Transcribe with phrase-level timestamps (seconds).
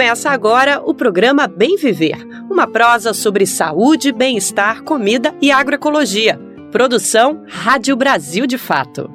[0.00, 2.16] Começa agora o programa Bem Viver,
[2.50, 6.40] uma prosa sobre saúde, bem-estar, comida e agroecologia.
[6.72, 9.10] Produção Rádio Brasil de Fato.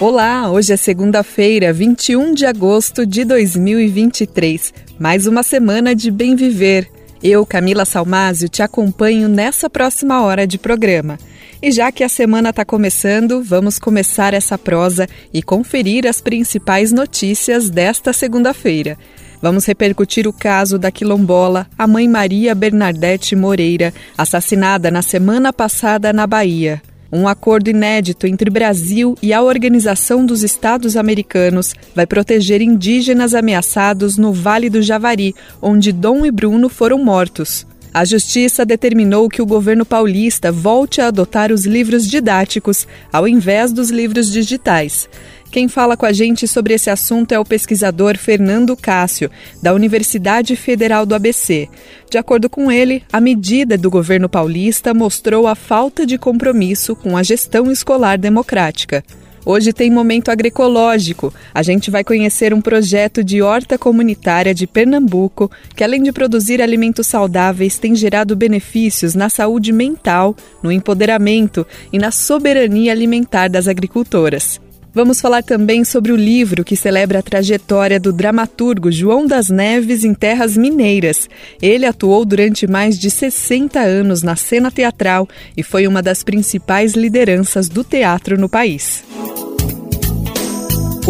[0.00, 4.74] Olá, hoje é segunda-feira, 21 de agosto de 2023.
[4.98, 6.90] Mais uma semana de Bem Viver.
[7.22, 11.20] Eu, Camila Salmásio, te acompanho nessa próxima hora de programa.
[11.62, 16.90] E já que a semana está começando, vamos começar essa prosa e conferir as principais
[16.90, 18.96] notícias desta segunda-feira.
[19.42, 26.14] Vamos repercutir o caso da quilombola, a mãe Maria Bernadette Moreira, assassinada na semana passada
[26.14, 26.80] na Bahia.
[27.12, 34.16] Um acordo inédito entre Brasil e a Organização dos Estados Americanos vai proteger indígenas ameaçados
[34.16, 37.66] no Vale do Javari, onde Dom e Bruno foram mortos.
[37.92, 43.72] A Justiça determinou que o governo paulista volte a adotar os livros didáticos ao invés
[43.72, 45.08] dos livros digitais.
[45.50, 49.28] Quem fala com a gente sobre esse assunto é o pesquisador Fernando Cássio,
[49.60, 51.68] da Universidade Federal do ABC.
[52.08, 57.16] De acordo com ele, a medida do governo paulista mostrou a falta de compromisso com
[57.16, 59.02] a gestão escolar democrática.
[59.44, 61.32] Hoje tem momento agroecológico.
[61.54, 66.60] A gente vai conhecer um projeto de horta comunitária de Pernambuco que, além de produzir
[66.60, 73.66] alimentos saudáveis, tem gerado benefícios na saúde mental, no empoderamento e na soberania alimentar das
[73.66, 74.60] agricultoras.
[74.92, 80.02] Vamos falar também sobre o livro que celebra a trajetória do dramaturgo João das Neves
[80.04, 81.28] em terras mineiras.
[81.62, 86.94] Ele atuou durante mais de 60 anos na cena teatral e foi uma das principais
[86.94, 89.04] lideranças do teatro no país.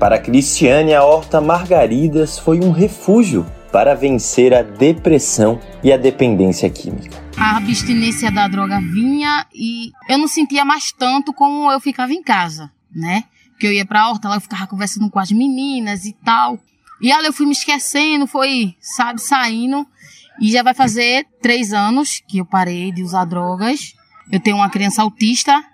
[0.00, 6.70] Para Cristiane, a horta Margaridas foi um refúgio para vencer a depressão e a dependência
[6.70, 7.22] química.
[7.36, 12.22] A abstinência da droga vinha e eu não sentia mais tanto como eu ficava em
[12.22, 13.24] casa, né?
[13.60, 16.58] Que eu ia para a horta, lá eu ficava conversando com as meninas e tal.
[17.02, 19.86] E ali eu fui me esquecendo, foi, sabe, saindo.
[20.40, 23.94] E já vai fazer três anos que eu parei de usar drogas.
[24.30, 25.64] Eu tenho uma criança autista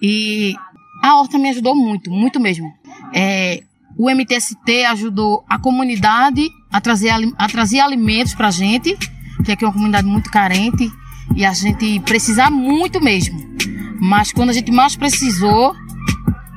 [0.00, 0.54] e
[1.02, 2.72] a horta me ajudou muito, muito mesmo.
[3.12, 3.62] É,
[3.96, 8.96] o MTST ajudou a comunidade a trazer, a trazer alimentos pra gente,
[9.44, 10.90] que aqui é uma comunidade muito carente
[11.36, 13.38] e a gente precisa muito mesmo.
[14.00, 15.74] Mas quando a gente mais precisou,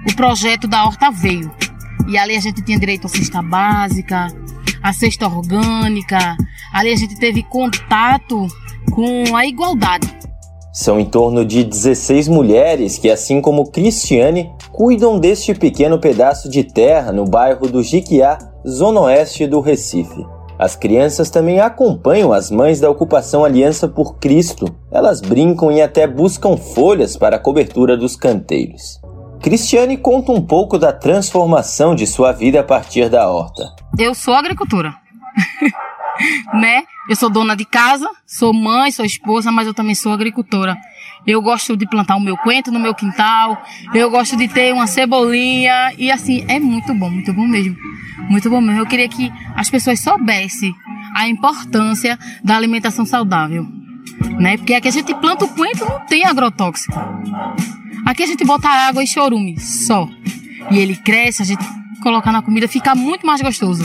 [0.10, 1.52] o projeto da horta veio.
[2.08, 4.28] E ali a gente tinha direito à cesta básica,
[4.82, 6.38] a cesta orgânica.
[6.74, 8.48] Ali a gente teve contato
[8.94, 10.18] com a igualdade.
[10.74, 16.64] São em torno de 16 mulheres que, assim como Cristiane, cuidam deste pequeno pedaço de
[16.64, 18.38] terra no bairro do Jiquiá,
[18.68, 20.24] zona oeste do Recife.
[20.60, 24.68] As crianças também acompanham as mães da ocupação Aliança por Cristo.
[24.92, 29.00] Elas brincam e até buscam folhas para a cobertura dos canteiros.
[29.40, 33.64] Cristiane conta um pouco da transformação de sua vida a partir da horta.
[33.98, 34.94] Eu sou agricultora.
[36.54, 36.84] né?
[37.10, 40.78] Eu sou dona de casa, sou mãe, sou esposa, mas eu também sou agricultora.
[41.26, 43.62] Eu gosto de plantar o meu coentro no meu quintal,
[43.94, 47.76] eu gosto de ter uma cebolinha e assim, é muito bom, muito bom mesmo.
[48.30, 48.82] Muito bom mesmo.
[48.82, 50.74] Eu queria que as pessoas soubessem
[51.16, 53.66] a importância da alimentação saudável.
[54.40, 54.58] Né?
[54.58, 56.94] Porque aqui a gente planta o coentro não tem agrotóxico.
[58.06, 60.08] Aqui a gente bota água e chorume só.
[60.72, 61.64] E ele cresce, a gente
[62.02, 63.84] coloca na comida, fica muito mais gostoso.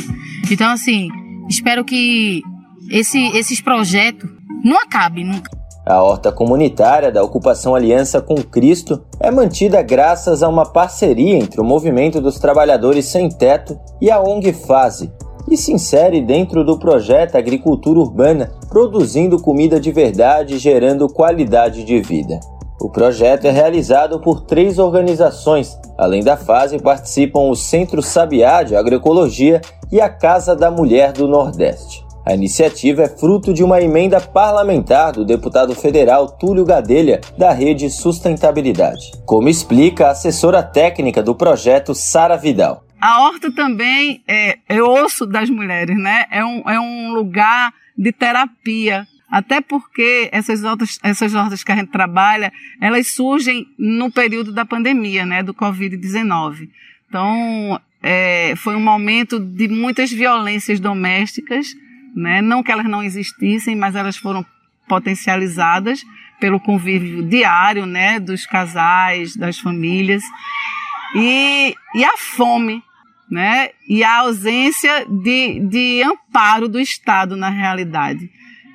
[0.50, 1.08] Então, assim,
[1.48, 2.42] espero que
[2.90, 4.28] esse, esses projetos
[4.64, 5.50] não acabem nunca.
[5.84, 11.60] A horta comunitária da Ocupação Aliança com Cristo é mantida graças a uma parceria entre
[11.60, 15.12] o Movimento dos Trabalhadores Sem Teto e a ONG Fase,
[15.50, 21.82] e se insere dentro do projeto Agricultura Urbana, produzindo comida de verdade e gerando qualidade
[21.82, 22.38] de vida.
[22.82, 25.78] O projeto é realizado por três organizações.
[25.96, 29.60] Além da fase, participam o Centro Sabiá de Agroecologia
[29.92, 32.04] e a Casa da Mulher do Nordeste.
[32.26, 37.88] A iniciativa é fruto de uma emenda parlamentar do deputado federal Túlio Gadelha, da Rede
[37.88, 42.82] Sustentabilidade, como explica a assessora técnica do projeto Sara Vidal.
[43.00, 46.24] A horta também é, é osso das mulheres, né?
[46.32, 49.06] É um, é um lugar de terapia.
[49.32, 54.64] Até porque essas hortas, essas hortas que a gente trabalha, elas surgem no período da
[54.64, 55.42] pandemia, né?
[55.42, 56.68] Do Covid-19.
[57.08, 61.74] Então, é, foi um momento de muitas violências domésticas
[62.14, 62.42] né?
[62.42, 64.44] Não que elas não existissem, mas elas foram
[64.88, 66.04] potencializadas
[66.38, 70.22] pelo convívio diário, né, dos casais, das famílias
[71.14, 72.82] e, e a fome,
[73.30, 78.28] né, e a ausência de, de amparo do Estado na realidade.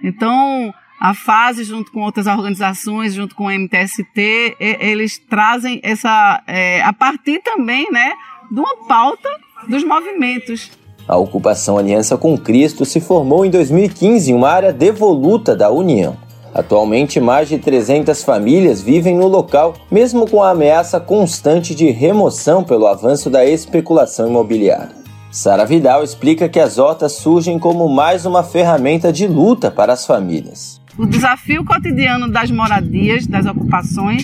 [0.07, 6.81] Então, a fase junto com outras organizações, junto com o MTST, eles trazem essa, é,
[6.81, 8.13] a partir também, né,
[8.49, 9.29] de uma pauta
[9.67, 10.71] dos movimentos
[11.07, 16.17] a ocupação Aliança com Cristo se formou em 2015 em uma área devoluta da União.
[16.53, 22.63] Atualmente, mais de 300 famílias vivem no local, mesmo com a ameaça constante de remoção
[22.63, 25.06] pelo avanço da especulação imobiliária.
[25.37, 30.03] Sara Vidal explica que as hortas surgem como mais uma ferramenta de luta para as
[30.03, 30.81] famílias.
[30.97, 34.23] O desafio cotidiano das moradias, das ocupações,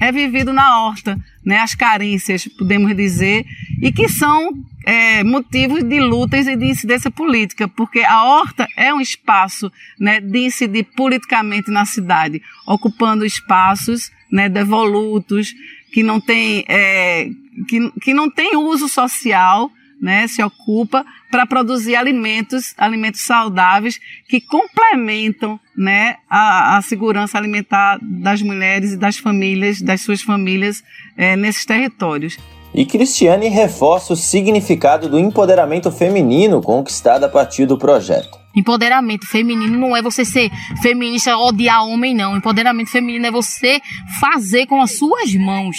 [0.00, 1.58] é vivido na horta, né?
[1.58, 3.44] as carências, podemos dizer,
[3.82, 4.52] e que são
[4.86, 9.68] é, motivos de lutas e de incidência política, porque a horta é um espaço
[9.98, 15.52] né, de incidir politicamente na cidade, ocupando espaços né, devolutos,
[15.92, 17.28] que não tem, é,
[17.66, 19.68] que, que não tem uso social,
[20.02, 27.98] né, se ocupa para produzir alimentos, alimentos saudáveis que complementam, né, a, a, segurança alimentar
[28.02, 30.82] das mulheres e das famílias, das suas famílias
[31.16, 32.36] é, nesses territórios.
[32.74, 38.40] E Cristiane reforça o significado do empoderamento feminino conquistado a partir do projeto.
[38.56, 40.50] Empoderamento feminino não é você ser
[40.82, 42.36] feminista odiar homem, não.
[42.36, 43.80] Empoderamento feminino é você
[44.20, 45.76] fazer com as suas mãos.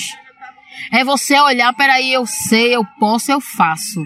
[0.92, 4.04] É você olhar, peraí, eu sei, eu posso, eu faço.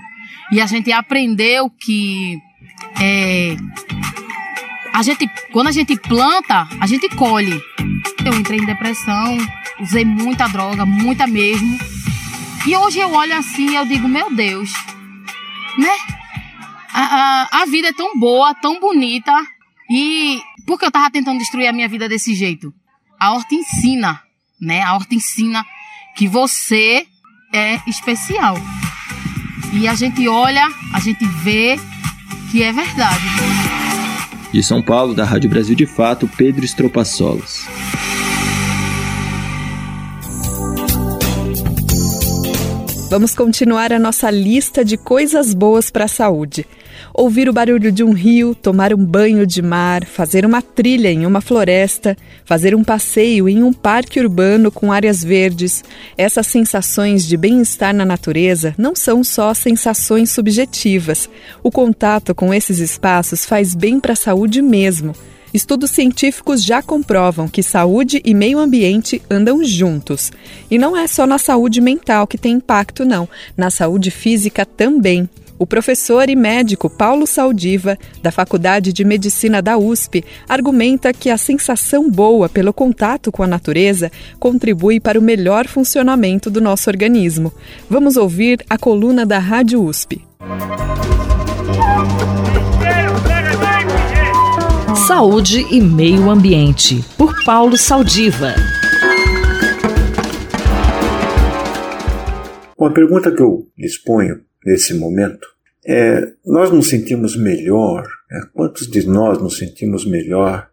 [0.52, 2.40] E a gente aprendeu que
[3.02, 3.56] é,
[4.94, 7.62] a gente, quando a gente planta, a gente colhe.
[8.26, 9.38] Eu entrei em depressão,
[9.80, 11.78] usei muita droga, muita mesmo.
[12.66, 14.72] E hoje eu olho assim e eu digo, meu Deus,
[15.78, 15.96] né?
[16.94, 17.02] A,
[17.52, 19.32] a, a vida é tão boa, tão bonita.
[19.90, 22.74] E por que eu tava tentando destruir a minha vida desse jeito?
[23.20, 24.22] A horta ensina,
[24.60, 24.82] né?
[24.82, 25.64] A horta ensina
[26.18, 27.06] que você
[27.54, 28.58] é especial.
[29.72, 31.80] E a gente olha, a gente vê
[32.52, 33.24] que é verdade.
[34.52, 37.68] De São Paulo, da Rádio Brasil de Fato, Pedro Estropaçolas.
[43.10, 46.66] Vamos continuar a nossa lista de coisas boas para a saúde.
[47.20, 51.26] Ouvir o barulho de um rio, tomar um banho de mar, fazer uma trilha em
[51.26, 55.84] uma floresta, fazer um passeio em um parque urbano com áreas verdes.
[56.16, 61.28] Essas sensações de bem-estar na natureza não são só sensações subjetivas.
[61.64, 65.16] O contato com esses espaços faz bem para a saúde mesmo.
[65.52, 70.32] Estudos científicos já comprovam que saúde e meio ambiente andam juntos.
[70.70, 73.28] E não é só na saúde mental que tem impacto, não.
[73.58, 75.28] Na saúde física também.
[75.60, 81.38] O professor e médico Paulo Saldiva, da Faculdade de Medicina da USP, argumenta que a
[81.38, 87.52] sensação boa pelo contato com a natureza contribui para o melhor funcionamento do nosso organismo.
[87.90, 90.24] Vamos ouvir a coluna da Rádio USP.
[95.08, 98.54] Saúde e Meio Ambiente, por Paulo Saldiva.
[102.78, 105.48] Uma pergunta que eu lhes ponho nesse momento
[105.86, 108.06] é: nós nos sentimos melhor?
[108.30, 108.42] Né?
[108.54, 110.70] Quantos de nós nos sentimos melhor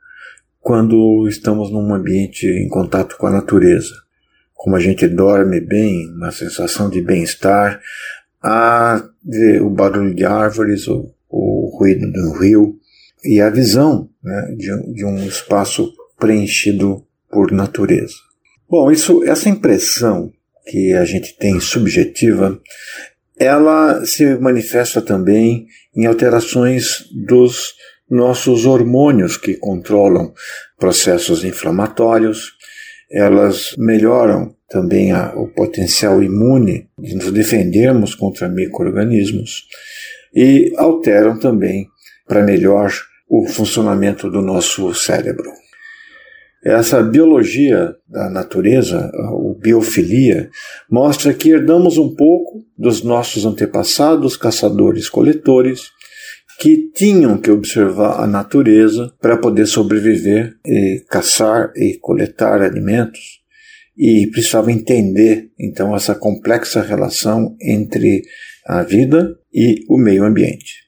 [0.60, 3.94] quando estamos num ambiente em contato com a natureza?
[4.52, 7.80] Como a gente dorme bem, uma sensação de bem-estar,
[9.22, 12.78] ver o barulho de árvores, o, o ruído do rio,
[13.22, 18.14] e a visão né, de, de um espaço preenchido por natureza.
[18.68, 20.32] Bom, isso, essa impressão
[20.66, 22.58] que a gente tem subjetiva,
[23.38, 27.74] ela se manifesta também em alterações dos
[28.08, 30.32] nossos hormônios que controlam
[30.78, 32.52] processos inflamatórios,
[33.10, 39.64] elas melhoram também a, o potencial imune de nos defendermos contra micro-organismos
[40.34, 41.86] e alteram também
[42.26, 42.92] para melhor
[43.28, 45.50] o funcionamento do nosso cérebro.
[46.64, 50.48] Essa biologia da natureza, o biofilia,
[50.90, 55.90] mostra que herdamos um pouco dos nossos antepassados caçadores-coletores
[56.58, 63.42] que tinham que observar a natureza para poder sobreviver e caçar e coletar alimentos
[63.94, 68.22] e precisavam entender então essa complexa relação entre
[68.66, 70.84] a vida e o meio ambiente.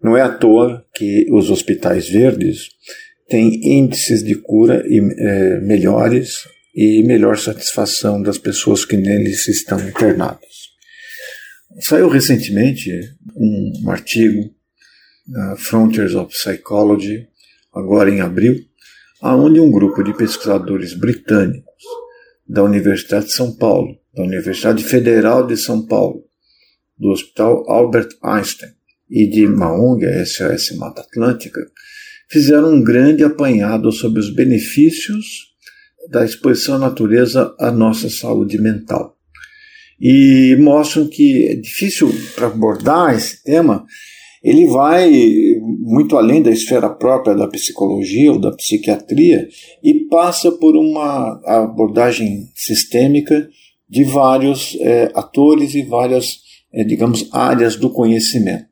[0.00, 2.68] Não é à toa que os hospitais verdes
[3.30, 9.80] têm índices de cura e, é, melhores e melhor satisfação das pessoas que neles estão
[9.80, 10.50] internadas.
[11.80, 12.90] Saiu recentemente
[13.36, 14.50] um, um artigo
[15.26, 17.28] na Frontiers of Psychology,
[17.72, 18.56] agora em abril,
[19.22, 21.84] aonde um grupo de pesquisadores britânicos
[22.48, 26.24] da Universidade de São Paulo, da Universidade Federal de São Paulo,
[26.98, 28.72] do Hospital Albert Einstein
[29.08, 31.60] e de Maung, a SOS Mata Atlântica,
[32.30, 35.50] fizeram um grande apanhado sobre os benefícios
[36.08, 39.16] da exposição à natureza à nossa saúde mental.
[40.00, 43.84] E mostram que é difícil para abordar esse tema,
[44.42, 45.12] ele vai
[45.60, 49.48] muito além da esfera própria da psicologia ou da psiquiatria
[49.82, 53.46] e passa por uma abordagem sistêmica
[53.86, 56.38] de vários é, atores e várias,
[56.72, 58.70] é, digamos, áreas do conhecimento.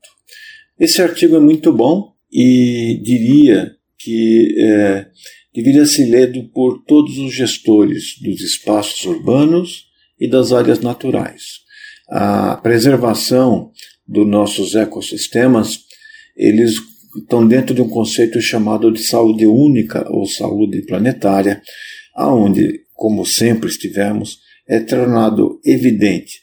[0.81, 5.07] Esse artigo é muito bom e diria que é,
[5.55, 9.87] deveria ser lido por todos os gestores dos espaços urbanos
[10.19, 11.61] e das áreas naturais.
[12.09, 13.73] A preservação
[14.07, 15.81] dos nossos ecossistemas,
[16.37, 16.75] eles
[17.17, 21.63] estão dentro de um conceito chamado de saúde única ou saúde planetária,
[22.15, 26.41] aonde, como sempre estivemos, é tornado evidente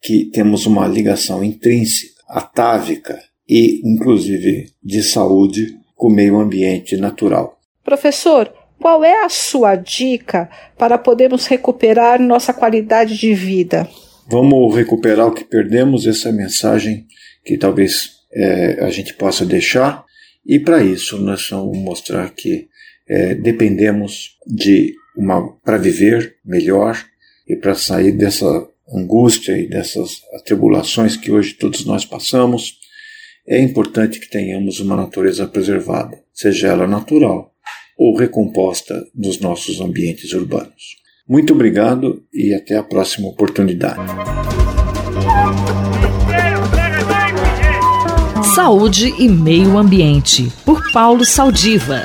[0.00, 3.18] que temos uma ligação intrínseca, atávica
[3.52, 7.60] e, inclusive, de saúde com o meio ambiente natural.
[7.84, 13.86] Professor, qual é a sua dica para podermos recuperar nossa qualidade de vida?
[14.26, 17.06] Vamos recuperar o que perdemos, essa é mensagem
[17.44, 20.02] que talvez é, a gente possa deixar,
[20.46, 22.68] e para isso nós vamos mostrar que
[23.06, 26.96] é, dependemos de uma para viver melhor
[27.46, 32.80] e para sair dessa angústia e dessas atribulações que hoje todos nós passamos,
[33.46, 37.52] é importante que tenhamos uma natureza preservada, seja ela natural
[37.98, 40.96] ou recomposta dos nossos ambientes urbanos.
[41.28, 44.00] Muito obrigado e até a próxima oportunidade.
[48.54, 52.02] Saúde e Meio Ambiente, por Paulo Saldiva.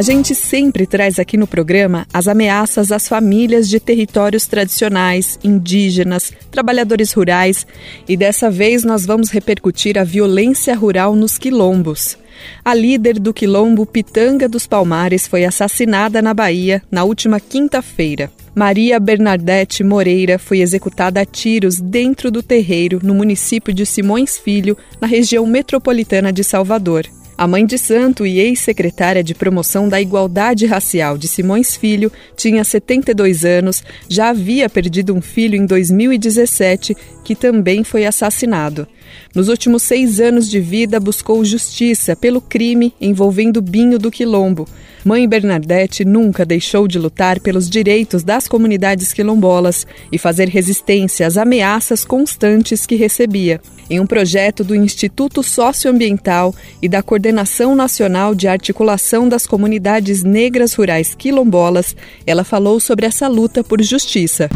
[0.00, 6.32] A gente sempre traz aqui no programa as ameaças às famílias de territórios tradicionais, indígenas,
[6.50, 7.66] trabalhadores rurais
[8.08, 12.16] e dessa vez nós vamos repercutir a violência rural nos quilombos.
[12.64, 18.32] A líder do quilombo Pitanga dos Palmares foi assassinada na Bahia na última quinta-feira.
[18.54, 24.78] Maria Bernadette Moreira foi executada a tiros dentro do terreiro no município de Simões Filho,
[24.98, 27.06] na região metropolitana de Salvador.
[27.40, 32.62] A mãe de santo e ex-secretária de promoção da igualdade racial de Simões Filho tinha
[32.62, 36.94] 72 anos, já havia perdido um filho em 2017,
[37.24, 38.86] que também foi assassinado.
[39.34, 44.66] Nos últimos seis anos de vida, buscou justiça pelo crime envolvendo Binho do Quilombo.
[45.04, 51.38] Mãe Bernadette nunca deixou de lutar pelos direitos das comunidades quilombolas e fazer resistência às
[51.38, 53.60] ameaças constantes que recebia.
[53.88, 60.74] Em um projeto do Instituto Socioambiental e da Coordenação Nacional de Articulação das Comunidades Negras
[60.74, 64.50] Rurais Quilombolas, ela falou sobre essa luta por justiça.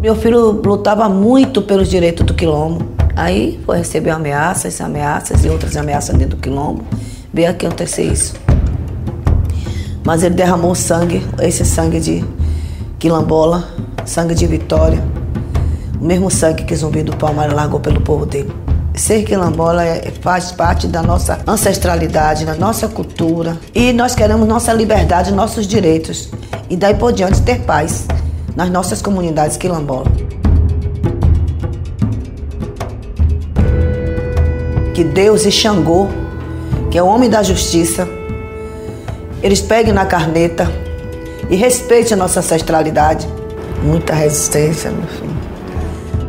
[0.00, 3.03] Meu filho lutava muito pelos direitos do quilombo.
[3.16, 6.84] Aí foi receber ameaças, ameaças e outras ameaças dentro do quilombo.
[7.32, 8.34] Veio aqui acontecer isso.
[10.04, 12.24] Mas ele derramou sangue, esse sangue de
[12.98, 13.68] quilombola,
[14.04, 15.02] sangue de vitória.
[16.00, 18.52] O mesmo sangue que Zumbi do Palmar largou pelo povo dele.
[18.94, 23.58] Ser quilombola é, faz parte da nossa ancestralidade, da nossa cultura.
[23.74, 26.30] E nós queremos nossa liberdade, nossos direitos.
[26.68, 28.06] E daí por diante ter paz
[28.54, 30.23] nas nossas comunidades quilombolas.
[34.94, 36.08] Que Deus e Xangô,
[36.90, 38.08] que é o homem da justiça,
[39.42, 40.72] eles peguem na carneta
[41.50, 43.28] e respeitem a nossa ancestralidade.
[43.82, 45.36] Muita resistência, meu filho.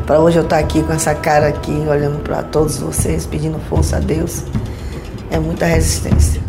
[0.06, 3.98] Para hoje eu estar aqui com essa cara aqui, olhando para todos vocês, pedindo força
[3.98, 4.44] a Deus,
[5.32, 6.45] é muita resistência.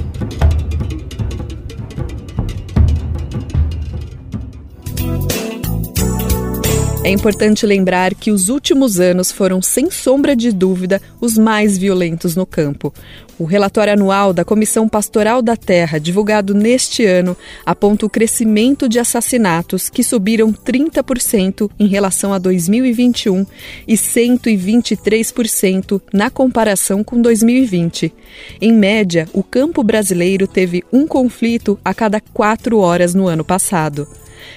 [7.06, 12.34] É importante lembrar que os últimos anos foram, sem sombra de dúvida, os mais violentos
[12.34, 12.92] no campo.
[13.38, 18.98] O relatório anual da Comissão Pastoral da Terra, divulgado neste ano, aponta o crescimento de
[18.98, 23.46] assassinatos, que subiram 30% em relação a 2021
[23.86, 28.12] e 123% na comparação com 2020.
[28.60, 34.08] Em média, o campo brasileiro teve um conflito a cada quatro horas no ano passado.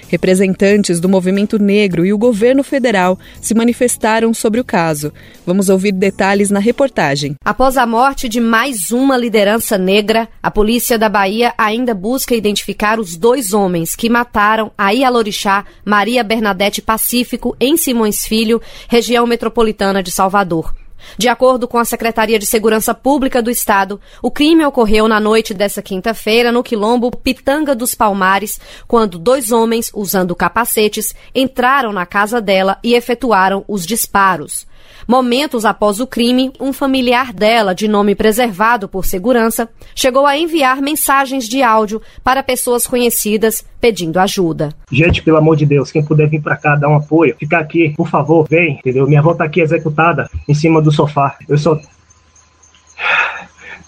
[0.07, 5.13] Representantes do movimento negro e o governo federal se manifestaram sobre o caso.
[5.45, 7.35] Vamos ouvir detalhes na reportagem.
[7.43, 12.99] Após a morte de mais uma liderança negra, a polícia da Bahia ainda busca identificar
[12.99, 20.01] os dois homens que mataram a Ialorixá Maria Bernadette Pacífico em Simões Filho, região metropolitana
[20.01, 20.73] de Salvador.
[21.17, 25.53] De acordo com a Secretaria de Segurança Pública do Estado, o crime ocorreu na noite
[25.53, 32.39] dessa quinta-feira no quilombo Pitanga dos Palmares, quando dois homens, usando capacetes, entraram na casa
[32.39, 34.68] dela e efetuaram os disparos.
[35.07, 40.81] Momentos após o crime, um familiar dela, de nome preservado por segurança, chegou a enviar
[40.81, 44.69] mensagens de áudio para pessoas conhecidas pedindo ajuda.
[44.91, 47.93] Gente, pelo amor de Deus, quem puder vir para cá dar um apoio, ficar aqui,
[47.97, 49.07] por favor, vem, entendeu?
[49.07, 51.35] Minha avó tá aqui executada em cima do sofá.
[51.47, 51.79] Eu só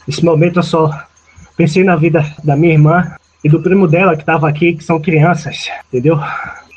[0.07, 0.89] Nesse momento eu só
[1.55, 4.99] pensei na vida da minha irmã e do primo dela que estava aqui, que são
[4.99, 6.19] crianças, entendeu?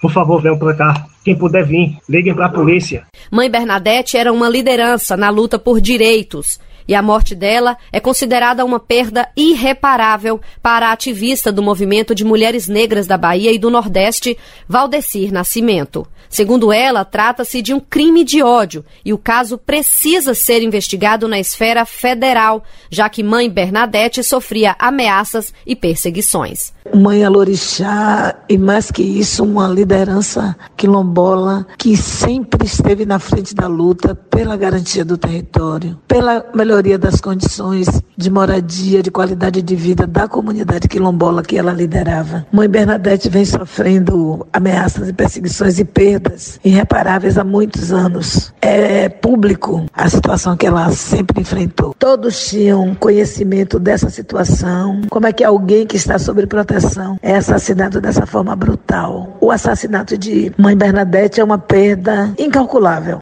[0.01, 1.07] Por favor, venham para cá.
[1.25, 3.07] Quem puder vir, liguem para a polícia.
[3.31, 6.61] Mãe Bernadette era uma liderança na luta por direitos.
[6.87, 12.27] E a morte dela é considerada uma perda irreparável para a ativista do movimento de
[12.27, 14.37] mulheres negras da Bahia e do Nordeste,
[14.69, 16.07] Valdecir Nascimento.
[16.29, 21.41] Segundo ela, trata-se de um crime de ódio e o caso precisa ser investigado na
[21.41, 26.74] esfera federal, já que mãe Bernadette sofria ameaças e perseguições.
[26.93, 33.67] Mãe Alorixá, e mais que isso, uma liderança quilombola que sempre esteve na frente da
[33.67, 40.07] luta pela garantia do território, pela melhoria das condições de moradia, de qualidade de vida
[40.07, 42.47] da comunidade quilombola que ela liderava.
[42.53, 48.53] Mãe Bernadette vem sofrendo ameaças e perseguições e perdas irreparáveis há muitos anos.
[48.61, 51.95] É público a situação que ela sempre enfrentou.
[51.99, 56.74] Todos tinham conhecimento dessa situação, como é que alguém que está sob proteção
[57.23, 59.37] é assassinado dessa forma brutal.
[59.41, 63.19] O assassinato de Mãe Bernadette é uma perda incalculável.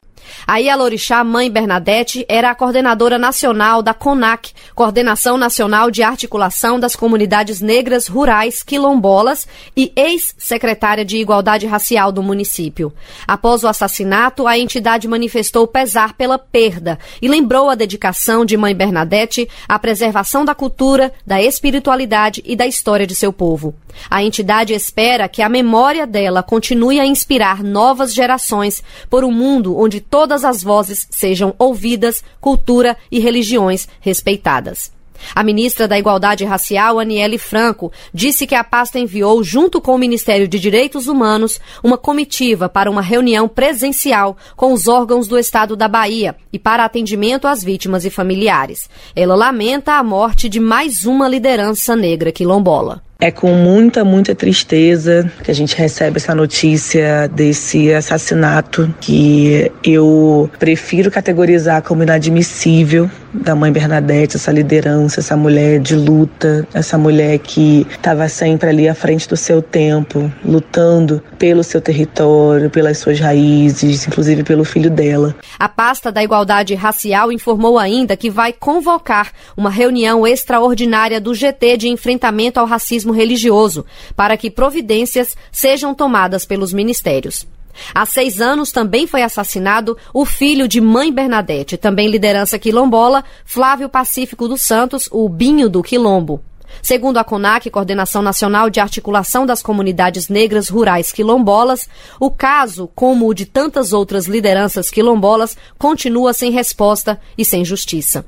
[0.46, 6.96] A Ialorixá Mãe Bernadette era a coordenadora nacional da CONAC, Coordenação Nacional de Articulação das
[6.96, 12.92] Comunidades Negras Rurais Quilombolas e ex-secretária de Igualdade Racial do município.
[13.26, 18.74] Após o assassinato, a entidade manifestou pesar pela perda e lembrou a dedicação de Mãe
[18.74, 23.74] Bernadette à preservação da cultura, da espiritualidade e da história de seu povo.
[24.10, 29.78] A entidade espera que a memória dela continue a inspirar novas gerações por um mundo
[29.78, 34.92] onde todas as vozes sejam ouvidas, cultura e religiões respeitadas.
[35.34, 39.98] A ministra da Igualdade Racial, Aniele Franco, disse que a pasta enviou, junto com o
[39.98, 45.74] Ministério de Direitos Humanos, uma comitiva para uma reunião presencial com os órgãos do Estado
[45.76, 48.90] da Bahia e para atendimento às vítimas e familiares.
[49.16, 53.02] Ela lamenta a morte de mais uma liderança negra quilombola.
[53.22, 60.50] É com muita, muita tristeza que a gente recebe essa notícia desse assassinato que eu
[60.58, 67.38] prefiro categorizar como inadmissível da mãe Bernadette, essa liderança, essa mulher de luta, essa mulher
[67.38, 73.20] que estava sempre ali à frente do seu tempo, lutando pelo seu território, pelas suas
[73.20, 75.34] raízes, inclusive pelo filho dela.
[75.58, 81.76] A pasta da Igualdade Racial informou ainda que vai convocar uma reunião extraordinária do GT
[81.76, 87.46] de enfrentamento ao racismo religioso, para que providências sejam tomadas pelos ministérios.
[87.94, 93.88] Há seis anos também foi assassinado o filho de mãe Bernadette, também liderança quilombola, Flávio
[93.88, 96.42] Pacífico dos Santos, o Binho do Quilombo.
[96.80, 103.28] Segundo a CONAC, Coordenação Nacional de Articulação das Comunidades Negras Rurais Quilombolas, o caso, como
[103.28, 108.24] o de tantas outras lideranças quilombolas, continua sem resposta e sem justiça.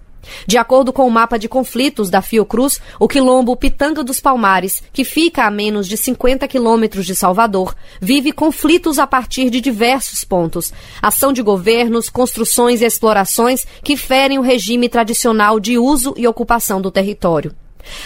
[0.46, 5.04] De acordo com o mapa de conflitos da Fiocruz, o quilombo Pitanga dos Palmares, que
[5.04, 10.72] fica a menos de 50 quilômetros de Salvador, vive conflitos a partir de diversos pontos.
[11.00, 16.80] Ação de governos, construções e explorações que ferem o regime tradicional de uso e ocupação
[16.80, 17.54] do território.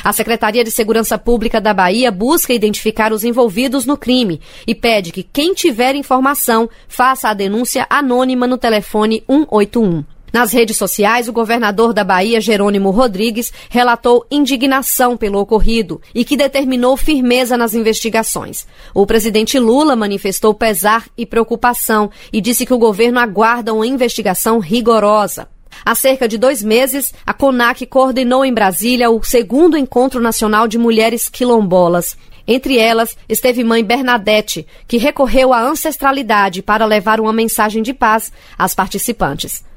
[0.02, 5.12] A Secretaria de Segurança Pública da Bahia busca identificar os envolvidos no crime e pede
[5.12, 10.17] que quem tiver informação faça a denúncia anônima no telefone 181.
[10.32, 16.36] Nas redes sociais, o governador da Bahia, Jerônimo Rodrigues, relatou indignação pelo ocorrido e que
[16.36, 18.66] determinou firmeza nas investigações.
[18.92, 24.58] O presidente Lula manifestou pesar e preocupação e disse que o governo aguarda uma investigação
[24.58, 25.48] rigorosa.
[25.84, 30.76] Há cerca de dois meses, a CONAC coordenou em Brasília o segundo Encontro Nacional de
[30.76, 32.16] Mulheres Quilombolas.
[32.46, 38.32] Entre elas, esteve mãe Bernadette, que recorreu à ancestralidade para levar uma mensagem de paz
[38.58, 39.67] às participantes.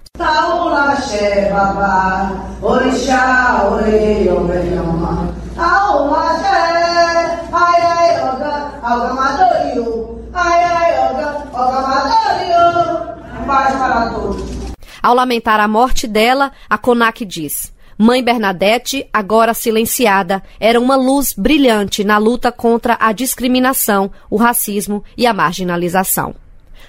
[15.02, 21.34] Ao lamentar a morte dela, a CONAC diz: Mãe Bernadette, agora silenciada, era uma luz
[21.38, 26.36] brilhante na luta contra a discriminação, o racismo e a marginalização.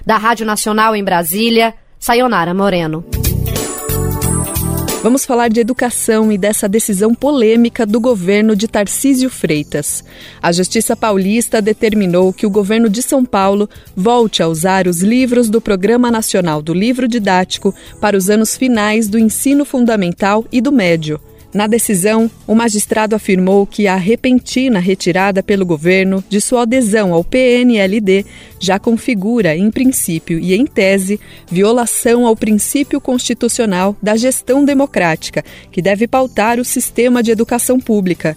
[0.05, 1.73] Da Rádio Nacional em Brasília,
[2.05, 3.01] Sayonara Moreno.
[5.01, 10.03] Vamos falar de educação e dessa decisão polêmica do governo de Tarcísio Freitas.
[10.41, 15.49] A Justiça Paulista determinou que o governo de São Paulo volte a usar os livros
[15.49, 20.73] do Programa Nacional do Livro Didático para os anos finais do ensino fundamental e do
[20.73, 21.21] médio.
[21.53, 27.23] Na decisão, o magistrado afirmou que a repentina retirada pelo governo de sua adesão ao
[27.23, 28.25] PNLD
[28.59, 35.81] já configura, em princípio e em tese, violação ao princípio constitucional da gestão democrática, que
[35.81, 38.35] deve pautar o sistema de educação pública.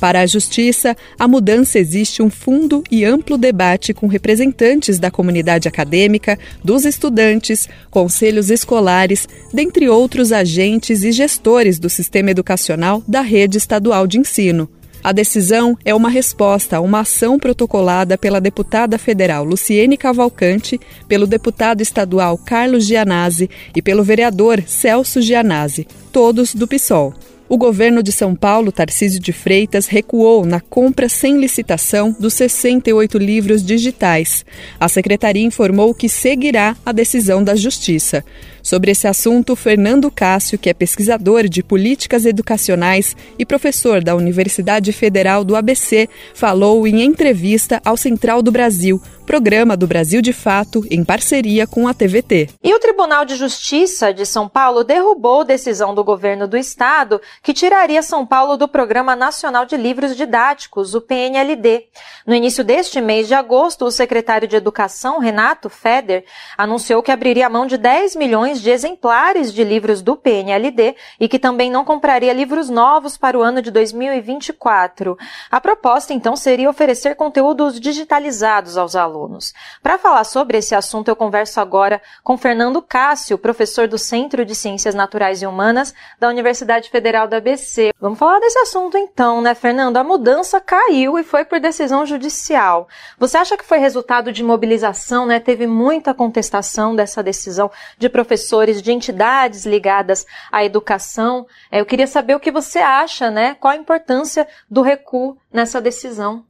[0.00, 5.66] Para a Justiça, a mudança existe um fundo e amplo debate com representantes da comunidade
[5.66, 13.58] acadêmica, dos estudantes, conselhos escolares, dentre outros agentes e gestores do sistema educacional da rede
[13.58, 14.68] estadual de ensino.
[15.02, 21.26] A decisão é uma resposta a uma ação protocolada pela deputada federal Luciene Cavalcante, pelo
[21.26, 27.14] deputado estadual Carlos Gianazzi e pelo vereador Celso Gianazzi, todos do PSOL.
[27.50, 33.16] O governo de São Paulo, Tarcísio de Freitas, recuou na compra sem licitação dos 68
[33.16, 34.44] livros digitais.
[34.78, 38.22] A secretaria informou que seguirá a decisão da Justiça.
[38.68, 44.92] Sobre esse assunto, Fernando Cássio, que é pesquisador de políticas educacionais e professor da Universidade
[44.92, 50.82] Federal do ABC, falou em entrevista ao Central do Brasil, programa do Brasil de Fato,
[50.90, 52.48] em parceria com a TVT.
[52.62, 57.52] E o Tribunal de Justiça de São Paulo derrubou decisão do governo do estado que
[57.52, 61.88] tiraria São Paulo do Programa Nacional de Livros Didáticos, o PNLD.
[62.26, 66.24] No início deste mês de agosto, o secretário de Educação, Renato Feder,
[66.56, 71.38] anunciou que abriria mão de 10 milhões de exemplares de livros do PNLD e que
[71.38, 75.16] também não compraria livros novos para o ano de 2024.
[75.50, 79.52] A proposta, então, seria oferecer conteúdos digitalizados aos alunos.
[79.82, 84.54] Para falar sobre esse assunto, eu converso agora com Fernando Cássio, professor do Centro de
[84.54, 87.92] Ciências Naturais e Humanas da Universidade Federal da ABC.
[88.00, 89.96] Vamos falar desse assunto então, né, Fernando?
[89.96, 92.88] A mudança caiu e foi por decisão judicial.
[93.18, 95.40] Você acha que foi resultado de mobilização, né?
[95.40, 98.47] Teve muita contestação dessa decisão de professores,
[98.82, 101.46] de entidades ligadas à educação.
[101.70, 103.56] É, eu queria saber o que você acha, né?
[103.60, 106.44] Qual a importância do recuo nessa decisão?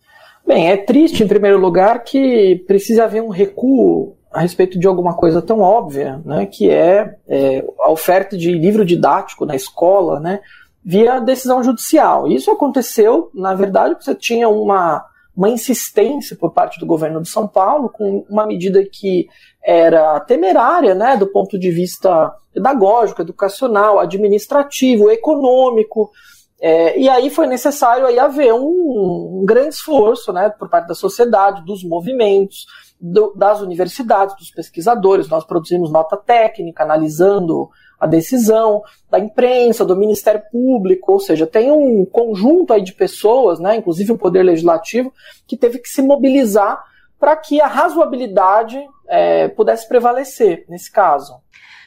[0.46, 5.14] Bem, é triste, em primeiro lugar, que precise haver um recuo a respeito de alguma
[5.14, 10.40] coisa tão óbvia, né, que é, é a oferta de livro didático na escola, né,
[10.84, 12.28] via decisão judicial.
[12.28, 15.04] Isso aconteceu, na verdade, porque você tinha uma,
[15.36, 19.28] uma insistência por parte do governo de São Paulo com uma medida que
[19.70, 26.10] era temerária, né, do ponto de vista pedagógico, educacional, administrativo, econômico,
[26.58, 30.94] é, e aí foi necessário aí haver um, um, grande esforço né, por parte da
[30.94, 32.64] sociedade, dos movimentos,
[32.98, 35.28] do, das universidades, dos pesquisadores.
[35.28, 37.68] Nós produzimos nota técnica analisando
[38.00, 43.60] a decisão, da imprensa, do Ministério Público, ou seja, tem um conjunto aí de pessoas,
[43.60, 45.12] né, inclusive o Poder Legislativo,
[45.46, 46.82] que teve que se mobilizar
[47.20, 51.40] para que a razoabilidade é, pudesse prevalecer nesse caso.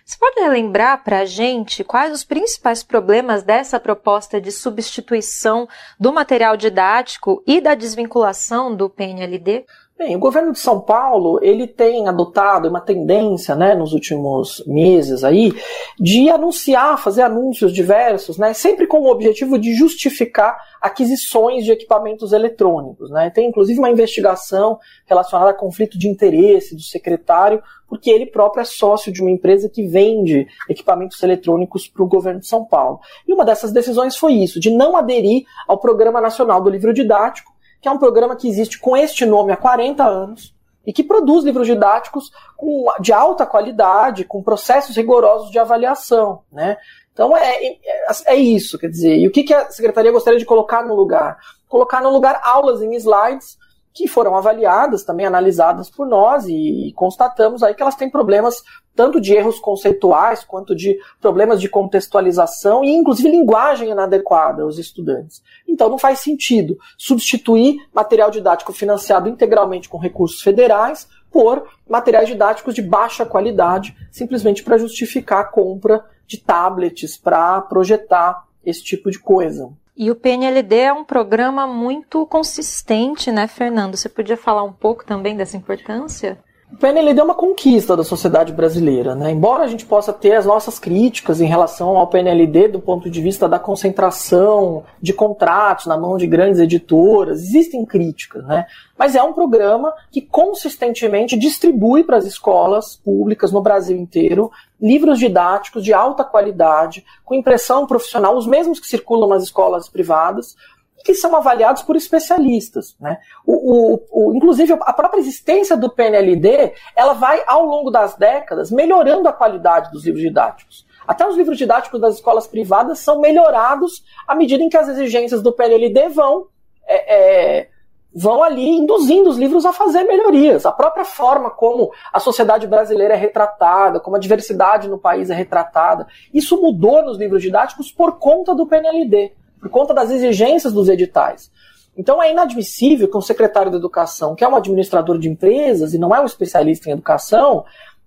[0.03, 6.11] Você pode relembrar para a gente quais os principais problemas dessa proposta de substituição do
[6.11, 9.65] material didático e da desvinculação do PNLD?
[10.01, 15.23] Bem, o governo de São Paulo ele tem adotado uma tendência, né, nos últimos meses
[15.23, 15.53] aí,
[15.99, 22.33] de anunciar, fazer anúncios diversos, né, sempre com o objetivo de justificar aquisições de equipamentos
[22.33, 23.29] eletrônicos, né.
[23.29, 28.65] Tem inclusive uma investigação relacionada a conflito de interesse do secretário, porque ele próprio é
[28.65, 33.01] sócio de uma empresa que vende equipamentos eletrônicos para o governo de São Paulo.
[33.27, 37.50] E uma dessas decisões foi isso, de não aderir ao Programa Nacional do Livro Didático
[37.81, 40.53] que é um programa que existe com este nome há 40 anos
[40.85, 46.77] e que produz livros didáticos com, de alta qualidade, com processos rigorosos de avaliação, né?
[47.13, 47.79] Então é, é,
[48.27, 51.37] é, isso, quer dizer, e o que, que a secretaria gostaria de colocar no lugar?
[51.67, 53.57] Colocar no lugar aulas em slides
[53.93, 58.63] que foram avaliadas, também analisadas por nós e, e, constatamos aí que elas têm problemas
[58.95, 65.41] tanto de erros conceituais quanto de problemas de contextualização e inclusive linguagem inadequada aos estudantes.
[65.67, 72.75] Então não faz sentido substituir material didático financiado integralmente com recursos federais por materiais didáticos
[72.75, 79.19] de baixa qualidade, simplesmente para justificar a compra de tablets para projetar esse tipo de
[79.19, 79.71] coisa.
[79.95, 83.97] E o PNLD é um programa muito consistente, né, Fernando?
[83.97, 86.41] Você podia falar um pouco também dessa importância?
[86.71, 89.29] O PNLD é uma conquista da sociedade brasileira, né?
[89.29, 93.21] Embora a gente possa ter as nossas críticas em relação ao PNLD do ponto de
[93.21, 98.65] vista da concentração de contratos na mão de grandes editoras, existem críticas, né?
[98.97, 104.49] Mas é um programa que consistentemente distribui para as escolas públicas no Brasil inteiro
[104.81, 110.55] livros didáticos de alta qualidade, com impressão profissional, os mesmos que circulam nas escolas privadas,
[111.03, 112.95] que são avaliados por especialistas.
[112.99, 113.17] Né?
[113.45, 118.71] O, o, o, inclusive, a própria existência do PNLD ela vai, ao longo das décadas,
[118.71, 120.85] melhorando a qualidade dos livros didáticos.
[121.07, 125.41] Até os livros didáticos das escolas privadas são melhorados à medida em que as exigências
[125.41, 126.47] do PNLD vão,
[126.87, 127.69] é, é,
[128.13, 130.65] vão ali induzindo os livros a fazer melhorias.
[130.65, 135.33] A própria forma como a sociedade brasileira é retratada, como a diversidade no país é
[135.33, 140.89] retratada, isso mudou nos livros didáticos por conta do PNLD por conta das exigências dos
[140.89, 141.51] editais.
[141.95, 145.99] Então é inadmissível que um secretário de educação, que é um administrador de empresas e
[145.99, 147.63] não é um especialista em educação,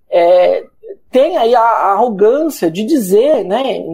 [0.09, 0.65] é,
[1.09, 3.85] tenha aí a, a, arrogância de dizer né,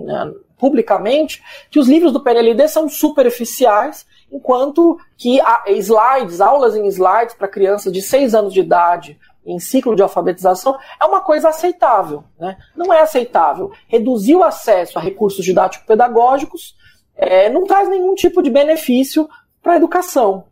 [0.58, 7.47] publicamente que os livros do PNLD são superficiais, enquanto que slides, aulas em slides para
[7.47, 12.24] crianças de 6 anos de idade, em ciclo de alfabetização, é uma coisa aceitável.
[12.39, 12.56] Né?
[12.76, 16.76] Não é aceitável reduzir o acesso a recursos didático-pedagógicos
[17.22, 19.30] é, não traz nenhum tipo de benefício
[19.62, 20.46] para a educação.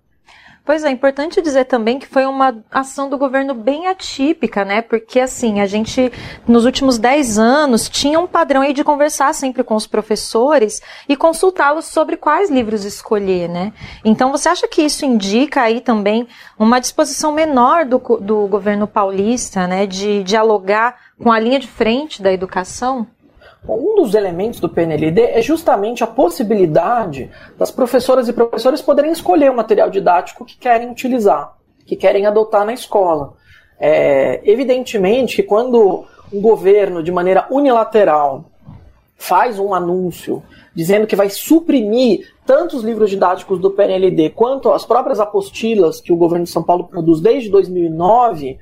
[0.64, 4.84] Pois é, importante dizer também que foi uma ação do governo bem atípica, né?
[4.84, 6.12] Porque assim, a gente
[6.48, 11.16] nos últimos 10 anos tinha um padrão aí de conversar sempre com os professores e
[11.16, 13.74] consultá-los sobre quais livros escolher, né?
[14.06, 16.28] Então você acha que isso indica aí também
[16.60, 19.88] uma disposição menor do, do governo paulista, né?
[19.88, 23.08] De dialogar com a linha de frente da educação?
[23.67, 29.52] Um dos elementos do PNLD é justamente a possibilidade das professoras e professores poderem escolher
[29.52, 33.34] o material didático que querem utilizar, que querem adotar na escola.
[33.80, 38.45] É, evidentemente que quando um governo, de maneira unilateral,
[39.17, 40.41] faz um anúncio
[40.74, 46.13] dizendo que vai suprimir tanto os livros didáticos do PNLD quanto as próprias apostilas que
[46.13, 48.58] o governo de São Paulo produz desde 2009,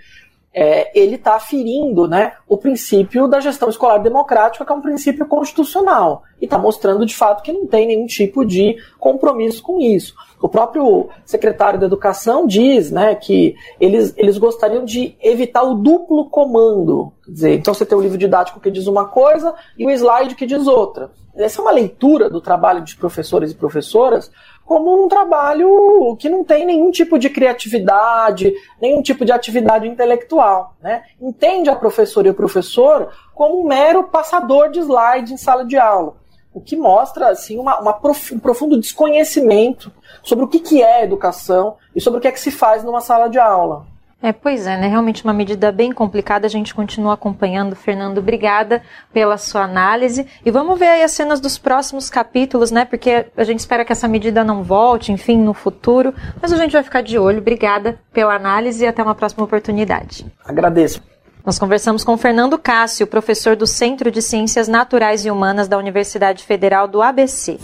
[0.59, 5.27] é, ele está ferindo né, o princípio da gestão escolar democrática, que é um princípio
[5.27, 10.15] constitucional, e está mostrando de fato que não tem nenhum tipo de compromisso com isso.
[10.41, 16.27] O próprio secretário da Educação diz né, que eles, eles gostariam de evitar o duplo
[16.27, 17.13] comando.
[17.23, 20.33] Quer dizer, então você tem o livro didático que diz uma coisa e o slide
[20.33, 21.11] que diz outra.
[21.35, 24.31] Essa é uma leitura do trabalho de professores e professoras
[24.67, 30.75] como um trabalho que não tem nenhum tipo de criatividade, nenhum tipo de atividade intelectual.
[30.81, 31.03] Né?
[31.21, 35.77] Entende a professora e o professor como um mero passador de slide em sala de
[35.77, 36.17] aula,
[36.53, 39.89] o que mostra assim, uma, uma prof, um profundo desconhecimento
[40.21, 42.99] sobre o que, que é educação e sobre o que é que se faz numa
[42.99, 43.85] sala de aula.
[44.21, 44.87] É, pois é, né?
[44.87, 46.47] Realmente uma medida bem complicada.
[46.47, 47.75] A gente continua acompanhando.
[47.75, 48.81] Fernando, obrigada
[49.13, 50.25] pela sua análise.
[50.43, 52.83] E vamos ver aí as cenas dos próximos capítulos, né?
[52.83, 56.13] Porque a gente espera que essa medida não volte, enfim, no futuro.
[56.41, 57.39] Mas a gente vai ficar de olho.
[57.39, 60.25] Obrigada pela análise e até uma próxima oportunidade.
[60.43, 61.01] Agradeço.
[61.45, 66.43] Nós conversamos com Fernando Cássio, professor do Centro de Ciências Naturais e Humanas da Universidade
[66.43, 67.57] Federal do ABC.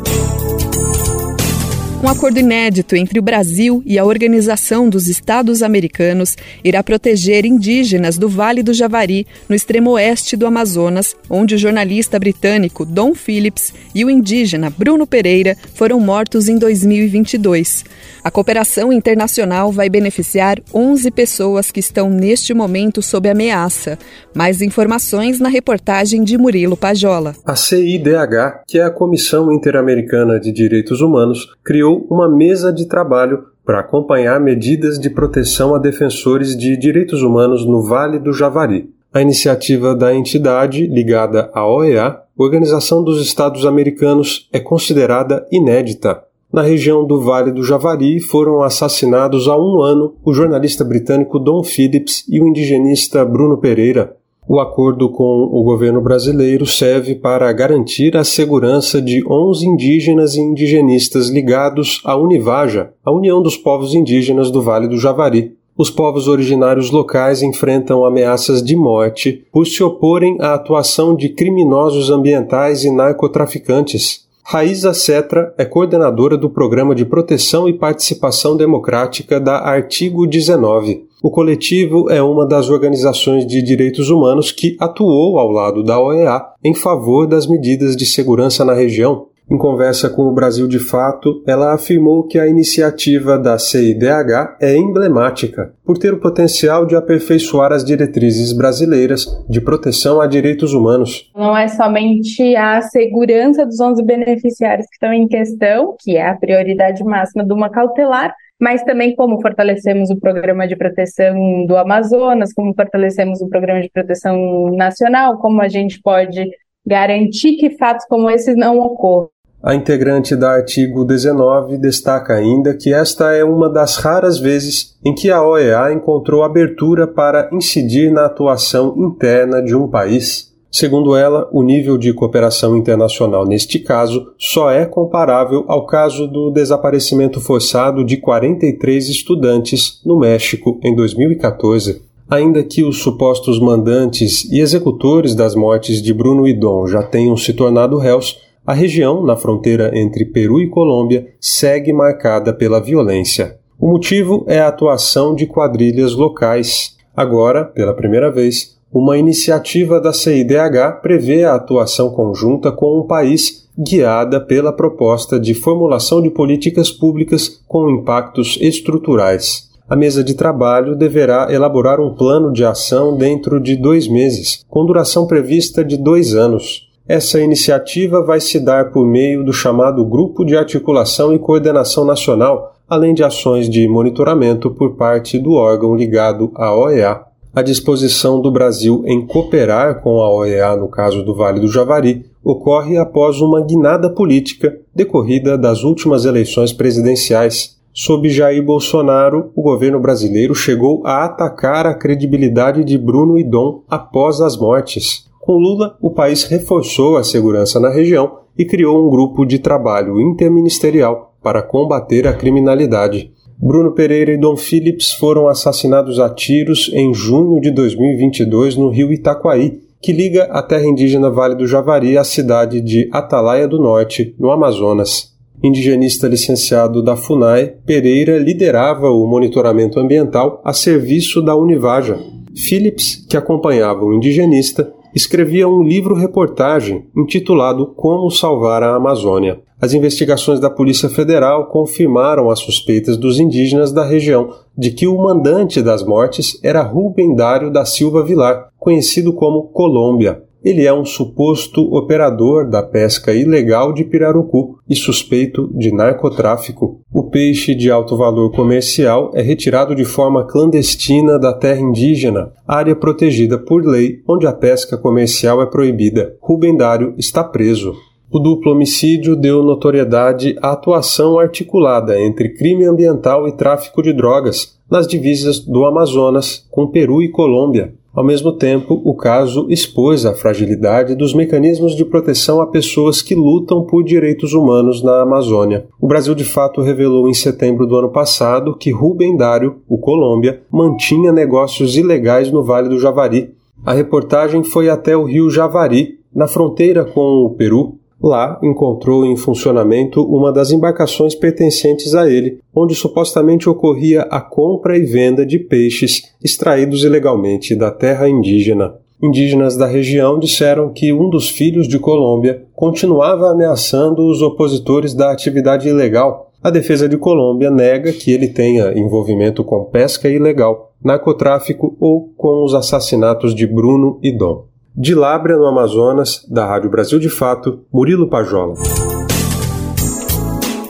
[2.04, 8.18] Um acordo inédito entre o Brasil e a Organização dos Estados Americanos irá proteger indígenas
[8.18, 13.72] do Vale do Javari, no extremo oeste do Amazonas, onde o jornalista britânico Don Phillips
[13.94, 17.86] e o indígena Bruno Pereira foram mortos em 2022.
[18.22, 23.98] A cooperação internacional vai beneficiar 11 pessoas que estão neste momento sob ameaça.
[24.34, 27.34] Mais informações na reportagem de Murilo Pajola.
[27.46, 33.44] A CIDH, que é a Comissão Interamericana de Direitos Humanos, criou uma mesa de trabalho
[33.64, 38.90] para acompanhar medidas de proteção a defensores de direitos humanos no Vale do Javari.
[39.12, 46.22] A iniciativa da entidade, ligada à OEA, Organização dos Estados Americanos, é considerada inédita.
[46.52, 51.62] Na região do Vale do Javari foram assassinados há um ano o jornalista britânico Don
[51.62, 58.16] Phillips e o indigenista Bruno Pereira, o acordo com o governo brasileiro serve para garantir
[58.16, 64.50] a segurança de 11 indígenas e indigenistas ligados à Univaja, a União dos Povos Indígenas
[64.50, 65.56] do Vale do Javari.
[65.76, 72.10] Os povos originários locais enfrentam ameaças de morte por se oporem à atuação de criminosos
[72.10, 74.24] ambientais e narcotraficantes.
[74.44, 81.08] Raíza Cetra é coordenadora do Programa de Proteção e Participação Democrática da Artigo 19.
[81.24, 86.38] O coletivo é uma das organizações de direitos humanos que atuou ao lado da OEA
[86.62, 89.28] em favor das medidas de segurança na região.
[89.50, 94.76] Em conversa com o Brasil de Fato, ela afirmou que a iniciativa da CIDH é
[94.76, 101.30] emblemática por ter o potencial de aperfeiçoar as diretrizes brasileiras de proteção a direitos humanos.
[101.34, 106.36] Não é somente a segurança dos 11 beneficiários que estão em questão, que é a
[106.36, 112.52] prioridade máxima de uma cautelar, mas também como fortalecemos o programa de proteção do Amazonas,
[112.52, 116.50] como fortalecemos o programa de proteção nacional, como a gente pode
[116.86, 119.28] garantir que fatos como esses não ocorram.
[119.62, 125.14] A integrante da artigo 19 destaca ainda que esta é uma das raras vezes em
[125.14, 130.53] que a OEA encontrou abertura para incidir na atuação interna de um país.
[130.74, 136.50] Segundo ela, o nível de cooperação internacional neste caso só é comparável ao caso do
[136.50, 142.02] desaparecimento forçado de 43 estudantes no México em 2014.
[142.28, 147.36] Ainda que os supostos mandantes e executores das mortes de Bruno e Dom já tenham
[147.36, 153.60] se tornado réus, a região, na fronteira entre Peru e Colômbia, segue marcada pela violência.
[153.78, 156.96] O motivo é a atuação de quadrilhas locais.
[157.16, 163.68] Agora, pela primeira vez, uma iniciativa da CIDH prevê a atuação conjunta com um país
[163.76, 169.68] guiada pela proposta de formulação de políticas públicas com impactos estruturais.
[169.88, 174.86] A mesa de trabalho deverá elaborar um plano de ação dentro de dois meses, com
[174.86, 176.88] duração prevista de dois anos.
[177.08, 182.76] Essa iniciativa vai se dar por meio do chamado Grupo de Articulação e Coordenação Nacional,
[182.88, 187.33] além de ações de monitoramento por parte do órgão ligado à OEA.
[187.54, 192.26] A disposição do Brasil em cooperar com a OEA no caso do Vale do Javari
[192.42, 197.78] ocorre após uma guinada política decorrida das últimas eleições presidenciais.
[197.92, 203.84] Sob Jair Bolsonaro, o governo brasileiro chegou a atacar a credibilidade de Bruno e Dom
[203.88, 205.30] após as mortes.
[205.40, 210.20] Com Lula, o país reforçou a segurança na região e criou um grupo de trabalho
[210.20, 213.33] interministerial para combater a criminalidade.
[213.58, 219.12] Bruno Pereira e Dom Phillips foram assassinados a tiros em junho de 2022 no rio
[219.12, 224.34] Itaquaí, que liga a terra indígena Vale do Javari à cidade de Atalaia do Norte,
[224.38, 225.32] no Amazonas.
[225.62, 232.18] Indigenista licenciado da FUNAI, Pereira liderava o monitoramento ambiental a serviço da Univaja.
[232.54, 239.60] Phillips, que acompanhava o indigenista, escrevia um livro-reportagem intitulado Como Salvar a Amazônia.
[239.80, 245.16] As investigações da Polícia Federal confirmaram as suspeitas dos indígenas da região de que o
[245.16, 250.42] mandante das mortes era Rubem Dário da Silva Vilar, conhecido como Colômbia.
[250.64, 257.00] Ele é um suposto operador da pesca ilegal de pirarucu e suspeito de narcotráfico.
[257.12, 262.96] O peixe de alto valor comercial é retirado de forma clandestina da terra indígena, área
[262.96, 266.34] protegida por lei onde a pesca comercial é proibida.
[266.40, 267.94] Rubem Dário está preso.
[268.30, 274.78] O duplo homicídio deu notoriedade à atuação articulada entre crime ambiental e tráfico de drogas
[274.90, 277.92] nas divisas do Amazonas com Peru e Colômbia.
[278.14, 283.34] Ao mesmo tempo, o caso expôs a fragilidade dos mecanismos de proteção a pessoas que
[283.34, 285.86] lutam por direitos humanos na Amazônia.
[286.00, 290.62] O Brasil, de fato, revelou em setembro do ano passado que Rubem Dário, o Colômbia,
[290.70, 293.52] mantinha negócios ilegais no Vale do Javari.
[293.84, 299.36] A reportagem foi até o rio Javari, na fronteira com o Peru, Lá encontrou em
[299.36, 305.58] funcionamento uma das embarcações pertencentes a ele, onde supostamente ocorria a compra e venda de
[305.58, 308.94] peixes extraídos ilegalmente da terra indígena.
[309.22, 315.30] Indígenas da região disseram que um dos filhos de Colômbia continuava ameaçando os opositores da
[315.30, 316.50] atividade ilegal.
[316.62, 322.64] A defesa de Colômbia nega que ele tenha envolvimento com pesca ilegal, narcotráfico ou com
[322.64, 324.64] os assassinatos de Bruno e Dom.
[324.96, 328.74] De Lábrea, no Amazonas, da Rádio Brasil de Fato, Murilo Pajola.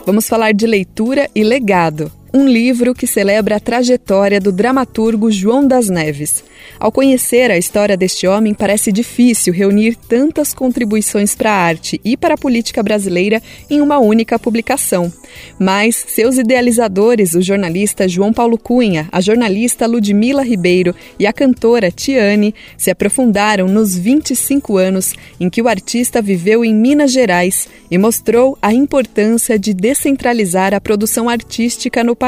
[0.05, 5.65] Vamos falar de leitura e legado um livro que celebra a trajetória do dramaturgo João
[5.65, 6.43] das Neves.
[6.77, 12.17] Ao conhecer a história deste homem, parece difícil reunir tantas contribuições para a arte e
[12.17, 15.11] para a política brasileira em uma única publicação.
[15.57, 21.89] Mas seus idealizadores, o jornalista João Paulo Cunha, a jornalista Ludmila Ribeiro e a cantora
[21.89, 27.97] Tiane, se aprofundaram nos 25 anos em que o artista viveu em Minas Gerais e
[27.97, 32.24] mostrou a importância de descentralizar a produção artística no país.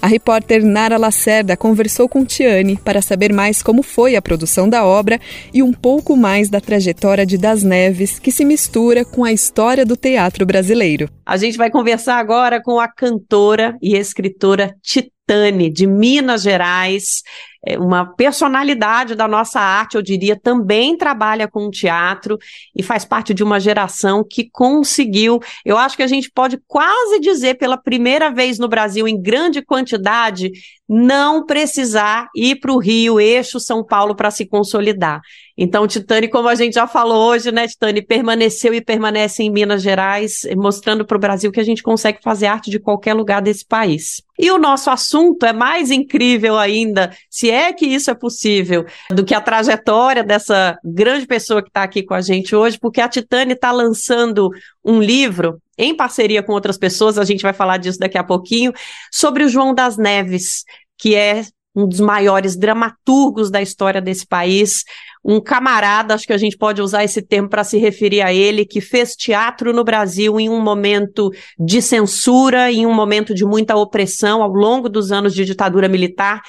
[0.00, 4.84] A repórter Nara Lacerda conversou com Tiane para saber mais como foi a produção da
[4.84, 5.20] obra
[5.52, 9.84] e um pouco mais da trajetória de Das Neves, que se mistura com a história
[9.84, 11.08] do teatro brasileiro.
[11.24, 17.22] A gente vai conversar agora com a cantora e escritora Titane, de Minas Gerais.
[17.68, 22.38] É uma personalidade da nossa arte, eu diria, também trabalha com teatro
[22.74, 27.18] e faz parte de uma geração que conseguiu, eu acho que a gente pode quase
[27.18, 30.52] dizer pela primeira vez no Brasil, em grande quantidade,
[30.88, 35.20] não precisar ir para o Rio, eixo São Paulo, para se consolidar.
[35.58, 39.82] Então, Titane, como a gente já falou hoje, né, Titane, permaneceu e permanece em Minas
[39.82, 43.66] Gerais, mostrando para o Brasil que a gente consegue fazer arte de qualquer lugar desse
[43.66, 44.25] país.
[44.38, 49.24] E o nosso assunto é mais incrível ainda, se é que isso é possível, do
[49.24, 53.08] que a trajetória dessa grande pessoa que está aqui com a gente hoje, porque a
[53.08, 54.50] Titane está lançando
[54.84, 58.72] um livro em parceria com outras pessoas, a gente vai falar disso daqui a pouquinho,
[59.12, 60.64] sobre o João das Neves,
[60.98, 61.44] que é
[61.76, 64.82] um dos maiores dramaturgos da história desse país,
[65.22, 68.64] um camarada, acho que a gente pode usar esse termo para se referir a ele,
[68.64, 73.76] que fez teatro no Brasil em um momento de censura, em um momento de muita
[73.76, 76.40] opressão ao longo dos anos de ditadura militar,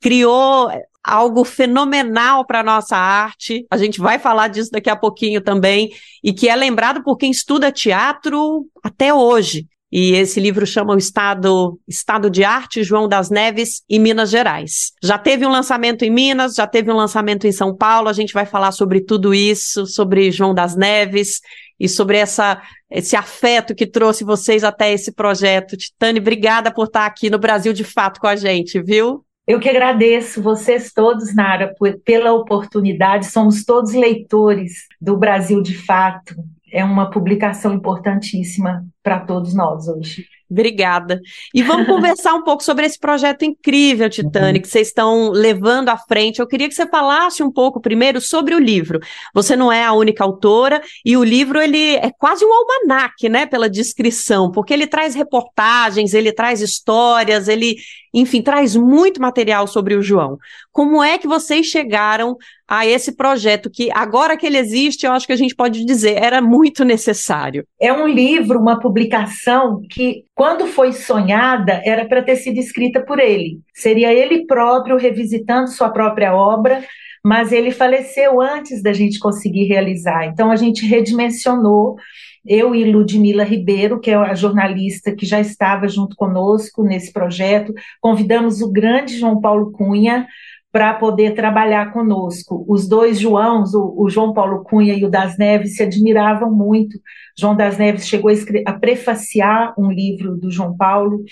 [0.00, 0.70] criou
[1.04, 3.66] algo fenomenal para nossa arte.
[3.70, 5.90] A gente vai falar disso daqui a pouquinho também,
[6.24, 9.66] e que é lembrado por quem estuda teatro até hoje.
[9.92, 14.92] E esse livro chama o Estado, Estado de Arte João das Neves e Minas Gerais.
[15.02, 18.08] Já teve um lançamento em Minas, já teve um lançamento em São Paulo.
[18.08, 21.40] A gente vai falar sobre tudo isso, sobre João das Neves
[21.78, 25.76] e sobre essa, esse afeto que trouxe vocês até esse projeto.
[25.76, 29.24] Titane, obrigada por estar aqui no Brasil de Fato com a gente, viu?
[29.46, 33.26] Eu que agradeço vocês todos, Nara, por, pela oportunidade.
[33.26, 36.36] Somos todos leitores do Brasil de Fato.
[36.72, 40.26] É uma publicação importantíssima para todos nós hoje.
[40.50, 41.20] Obrigada.
[41.54, 44.60] E vamos conversar um pouco sobre esse projeto incrível, Titânia, uhum.
[44.60, 46.40] que vocês estão levando à frente.
[46.40, 48.98] Eu queria que você falasse um pouco primeiro sobre o livro.
[49.32, 53.46] Você não é a única autora e o livro ele é quase um almanaque, né,
[53.46, 57.76] pela descrição, porque ele traz reportagens, ele traz histórias, ele,
[58.12, 60.36] enfim, traz muito material sobre o João.
[60.72, 62.36] Como é que vocês chegaram
[62.66, 66.22] a esse projeto que agora que ele existe, eu acho que a gente pode dizer,
[66.22, 67.66] era muito necessário?
[67.80, 73.20] É um livro, uma publicação que quando foi sonhada, era para ter sido escrita por
[73.20, 73.60] ele.
[73.72, 76.82] Seria ele próprio revisitando sua própria obra,
[77.24, 80.26] mas ele faleceu antes da gente conseguir realizar.
[80.26, 81.96] Então a gente redimensionou
[82.44, 87.72] eu e Ludmila Ribeiro, que é a jornalista que já estava junto conosco nesse projeto,
[88.00, 90.26] convidamos o grande João Paulo Cunha
[90.72, 92.64] para poder trabalhar conosco.
[92.68, 96.98] Os dois Joãos, o, o, João Paulo Cunha e o Das Neves, se admiravam muito.
[97.36, 98.34] João das Neves chegou a,
[98.70, 101.24] a prefaciar um livro do João Paulo.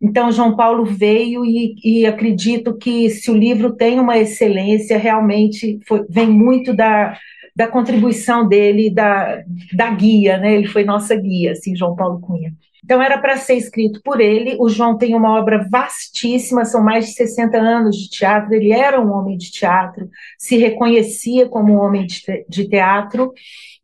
[0.00, 5.78] Então, João Paulo veio e, e acredito que se o livro tem uma excelência, realmente
[5.86, 7.18] foi, vem muito da,
[7.54, 9.42] da contribuição dele, da,
[9.74, 10.54] da guia, né?
[10.54, 12.54] Ele foi nossa guia, assim, João Paulo Cunha.
[12.88, 14.56] Então, era para ser escrito por ele.
[14.58, 18.54] O João tem uma obra vastíssima, são mais de 60 anos de teatro.
[18.54, 20.08] Ele era um homem de teatro,
[20.38, 23.30] se reconhecia como um homem de teatro.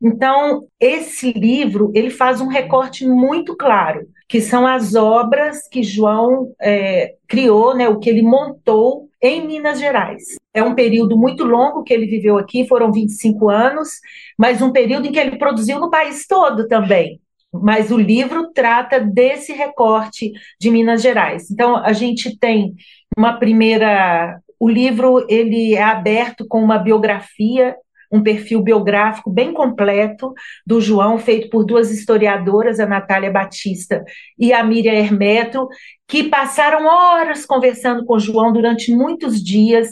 [0.03, 6.55] Então, esse livro ele faz um recorte muito claro, que são as obras que João
[6.59, 10.23] é, criou, né, o que ele montou em Minas Gerais.
[10.55, 13.91] É um período muito longo que ele viveu aqui, foram 25 anos,
[14.39, 17.21] mas um período em que ele produziu no país todo também
[17.63, 21.51] mas o livro trata desse recorte de Minas Gerais.
[21.51, 22.75] Então a gente tem
[23.17, 27.77] uma primeira, o livro ele é aberto com uma biografia,
[28.11, 30.33] um perfil biográfico bem completo
[30.67, 34.05] do João, feito por duas historiadoras, a Natália Batista
[34.39, 35.69] e a Miriam Hermeto,
[36.07, 39.89] que passaram horas conversando com o João durante muitos dias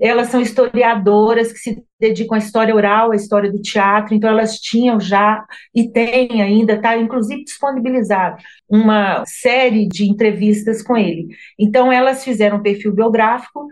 [0.00, 4.58] elas são historiadoras que se dedicam à história oral, à história do teatro, então elas
[4.58, 5.44] tinham já
[5.74, 8.36] e têm ainda, está inclusive disponibilizado,
[8.68, 11.26] uma série de entrevistas com ele.
[11.58, 13.66] Então elas fizeram um perfil biográfico,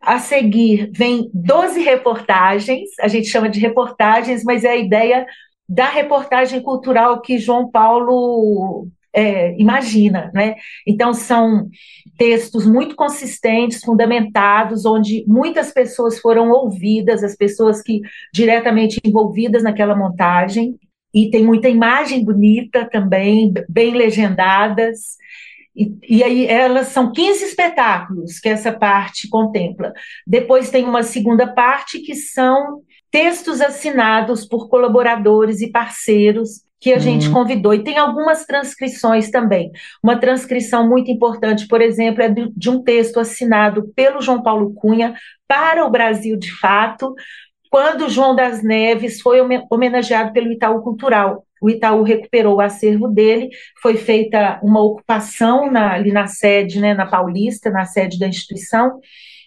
[0.00, 5.26] a seguir vem 12 reportagens, a gente chama de reportagens, mas é a ideia
[5.68, 10.54] da reportagem cultural que João Paulo é, imagina, né?
[10.86, 11.68] Então são
[12.16, 18.00] textos muito consistentes, fundamentados, onde muitas pessoas foram ouvidas, as pessoas que
[18.32, 20.78] diretamente envolvidas naquela montagem,
[21.14, 25.16] e tem muita imagem bonita também, bem legendadas.
[25.76, 29.92] E, e, aí elas são 15 espetáculos que essa parte contempla.
[30.26, 36.98] Depois tem uma segunda parte que são textos assinados por colaboradores e parceiros que a
[36.98, 37.32] gente uhum.
[37.32, 37.72] convidou.
[37.72, 39.70] E tem algumas transcrições também.
[40.02, 45.14] Uma transcrição muito importante, por exemplo, é de, um texto assinado pelo João Paulo Cunha
[45.46, 47.14] para o Brasil de Fato,
[47.70, 49.38] quando João das Neves foi
[49.70, 51.46] homenageado pelo Itaú Cultural.
[51.62, 53.48] O Itaú recuperou o acervo dele,
[53.80, 58.98] foi feita uma ocupação na, ali na sede, né, na Paulista, na sede da instituição,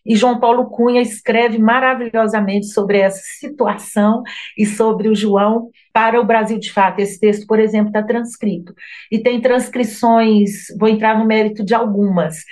[0.05, 4.21] e João Paulo Cunha escreve maravilhosamente sobre essa situação
[4.57, 6.99] e sobre o João para o Brasil de Fato.
[6.99, 8.73] Esse texto, por exemplo, está transcrito.
[9.11, 12.43] E tem transcrições, vou entrar no mérito de algumas.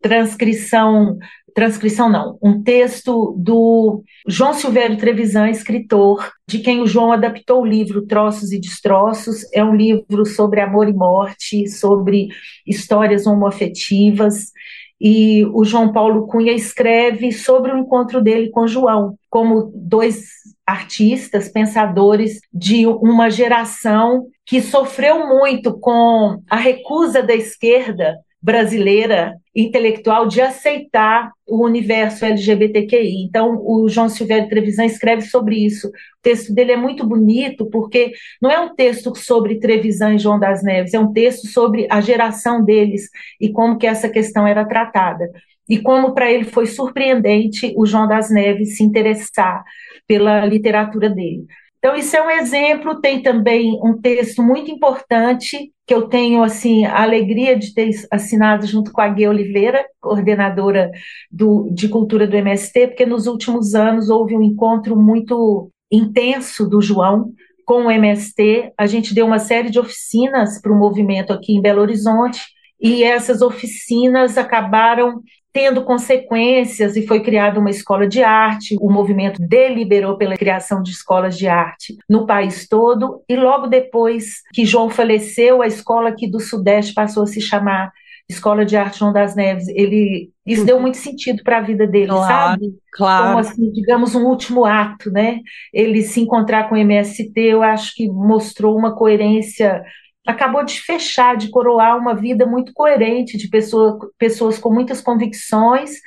[0.00, 1.18] Transcrição,
[1.54, 7.66] transcrição não, um texto do João Silvério Trevisan, escritor, de quem o João adaptou o
[7.66, 9.44] livro Troços e Destroços.
[9.52, 12.28] É um livro sobre amor e morte, sobre
[12.66, 14.52] histórias homoafetivas
[15.00, 20.24] e o João Paulo Cunha escreve sobre o encontro dele com João, como dois
[20.66, 30.26] artistas, pensadores de uma geração que sofreu muito com a recusa da esquerda brasileira intelectual
[30.26, 33.24] de aceitar o universo LGBTQI.
[33.24, 35.88] Então, o João Silvério Trevisan escreve sobre isso.
[35.88, 40.38] O texto dele é muito bonito, porque não é um texto sobre Trevisan e João
[40.38, 43.08] das Neves, é um texto sobre a geração deles
[43.40, 45.30] e como que essa questão era tratada.
[45.68, 49.62] E como para ele foi surpreendente o João das Neves se interessar
[50.06, 51.46] pela literatura dele.
[51.80, 53.00] Então, isso é um exemplo.
[53.00, 58.66] Tem também um texto muito importante que eu tenho assim a alegria de ter assinado
[58.66, 60.90] junto com a Gui Oliveira, coordenadora
[61.30, 66.82] do, de cultura do MST, porque nos últimos anos houve um encontro muito intenso do
[66.82, 67.32] João
[67.64, 68.72] com o MST.
[68.78, 72.40] A gente deu uma série de oficinas para o movimento aqui em Belo Horizonte
[72.78, 75.22] e essas oficinas acabaram
[75.52, 78.76] tendo consequências e foi criada uma escola de arte.
[78.80, 84.42] O movimento deliberou pela criação de escolas de arte no país todo e logo depois
[84.52, 87.90] que João faleceu, a escola aqui do Sudeste passou a se chamar
[88.30, 89.66] Escola de Arte João das Neves.
[89.68, 92.74] Ele isso deu muito sentido para a vida dele, claro, sabe?
[92.92, 93.26] Claro.
[93.26, 95.40] Como assim, digamos um último ato, né?
[95.72, 99.82] Ele se encontrar com o MST, eu acho que mostrou uma coerência
[100.30, 106.00] acabou de fechar, de coroar uma vida muito coerente de pessoa, pessoas com muitas convicções,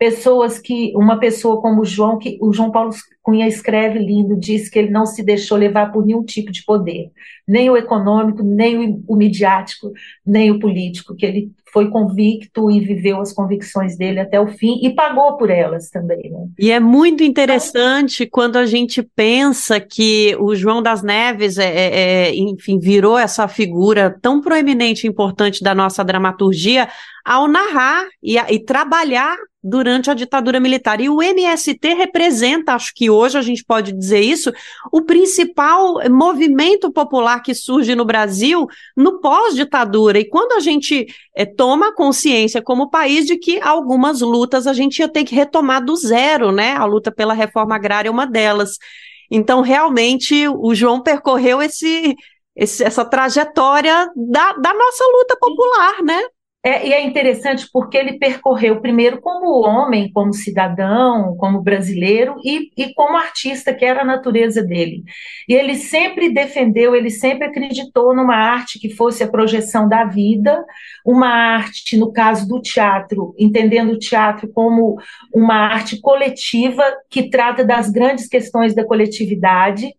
[0.00, 2.90] pessoas que uma pessoa como João, que o João Paulo
[3.22, 7.10] Cunha escreve lindo, diz que ele não se deixou levar por nenhum tipo de poder,
[7.46, 9.92] nem o econômico, nem o midiático,
[10.24, 14.80] nem o político, que ele foi convicto e viveu as convicções dele até o fim
[14.82, 16.30] e pagou por elas também.
[16.30, 16.48] Né?
[16.58, 21.98] E é muito interessante quando a gente pensa que o João das Neves, é, é,
[22.28, 26.88] é enfim, virou essa figura tão proeminente e importante da nossa dramaturgia
[27.22, 31.00] ao narrar e, e trabalhar durante a ditadura militar.
[31.00, 34.52] E o MST representa, acho que hoje a gente pode dizer isso,
[34.90, 40.18] o principal movimento popular que surge no Brasil no pós-ditadura.
[40.18, 44.98] E quando a gente é, toma consciência como país de que algumas lutas a gente
[45.00, 46.72] ia ter que retomar do zero, né?
[46.72, 48.78] A luta pela reforma agrária é uma delas.
[49.30, 52.16] Então, realmente, o João percorreu esse,
[52.56, 56.20] esse essa trajetória da, da nossa luta popular, né?
[56.62, 62.70] É, e é interessante porque ele percorreu primeiro como homem, como cidadão, como brasileiro e,
[62.76, 65.02] e como artista, que era a natureza dele.
[65.48, 70.62] E ele sempre defendeu, ele sempre acreditou numa arte que fosse a projeção da vida,
[71.02, 74.98] uma arte, no caso do teatro, entendendo o teatro como
[75.34, 79.94] uma arte coletiva que trata das grandes questões da coletividade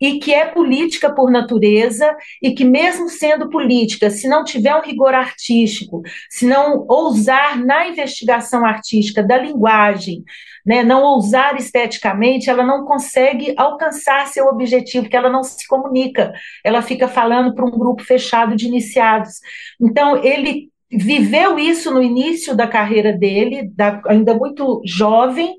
[0.00, 4.82] e que é política por natureza e que mesmo sendo política, se não tiver um
[4.82, 10.24] rigor artístico, se não ousar na investigação artística da linguagem,
[10.64, 16.32] né, não ousar esteticamente, ela não consegue alcançar seu objetivo, que ela não se comunica,
[16.64, 19.40] ela fica falando para um grupo fechado de iniciados.
[19.80, 25.56] Então, ele viveu isso no início da carreira dele, da, ainda muito jovem,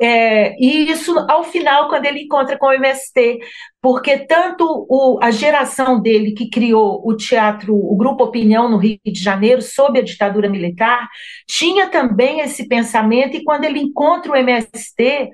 [0.00, 3.38] é, e isso ao final, quando ele encontra com o MST,
[3.80, 8.98] porque tanto o, a geração dele que criou o teatro, o Grupo Opinião no Rio
[9.04, 11.08] de Janeiro, sob a ditadura militar,
[11.46, 15.30] tinha também esse pensamento, e quando ele encontra o MST,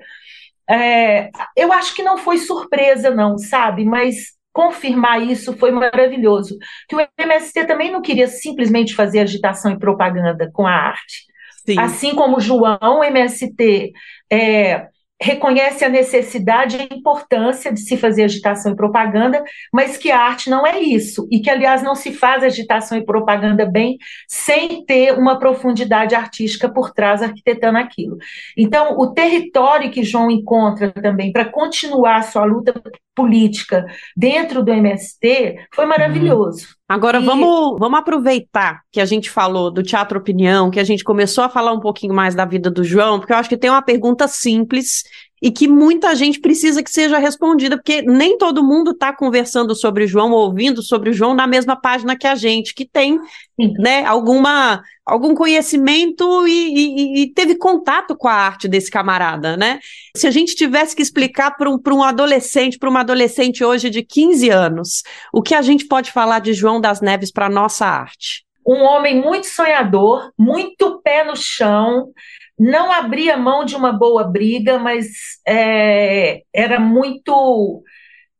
[0.69, 3.85] é, eu acho que não foi surpresa, não, sabe?
[3.85, 6.57] Mas confirmar isso foi maravilhoso.
[6.87, 11.29] Que o MST também não queria simplesmente fazer agitação e propaganda com a arte.
[11.65, 11.79] Sim.
[11.79, 13.91] Assim como o João, o MST
[14.31, 14.87] é,
[15.21, 20.19] reconhece a necessidade e a importância de se fazer agitação e propaganda, mas que a
[20.19, 24.85] arte não é isso, e que, aliás, não se faz agitação e propaganda bem sem
[24.85, 28.17] ter uma profundidade artística por trás arquitetando aquilo.
[28.55, 32.73] Então, o território que João encontra também para continuar sua luta
[33.13, 36.67] política dentro do MST foi maravilhoso.
[36.67, 36.78] Uhum.
[36.89, 37.23] Agora e...
[37.23, 41.49] vamos, vamos aproveitar que a gente falou do Teatro Opinião, que a gente começou a
[41.49, 44.27] falar um pouquinho mais da vida do João, porque eu acho que tem uma pergunta
[44.27, 45.03] simples
[45.41, 50.03] e que muita gente precisa que seja respondida, porque nem todo mundo está conversando sobre
[50.03, 53.19] o João, ouvindo sobre o João na mesma página que a gente, que tem
[53.77, 59.79] né, alguma, algum conhecimento e, e, e, teve contato com a arte desse camarada, né?
[60.15, 64.03] Se a gente tivesse que explicar para um, um adolescente, para uma adolescente hoje de
[64.03, 67.85] 15 anos, o que a gente pode falar de João das Neves para a nossa
[67.85, 68.43] arte?
[68.65, 72.11] Um homem muito sonhador, muito pé no chão,
[72.59, 75.07] não abria mão de uma boa briga, mas
[75.47, 77.81] é, era muito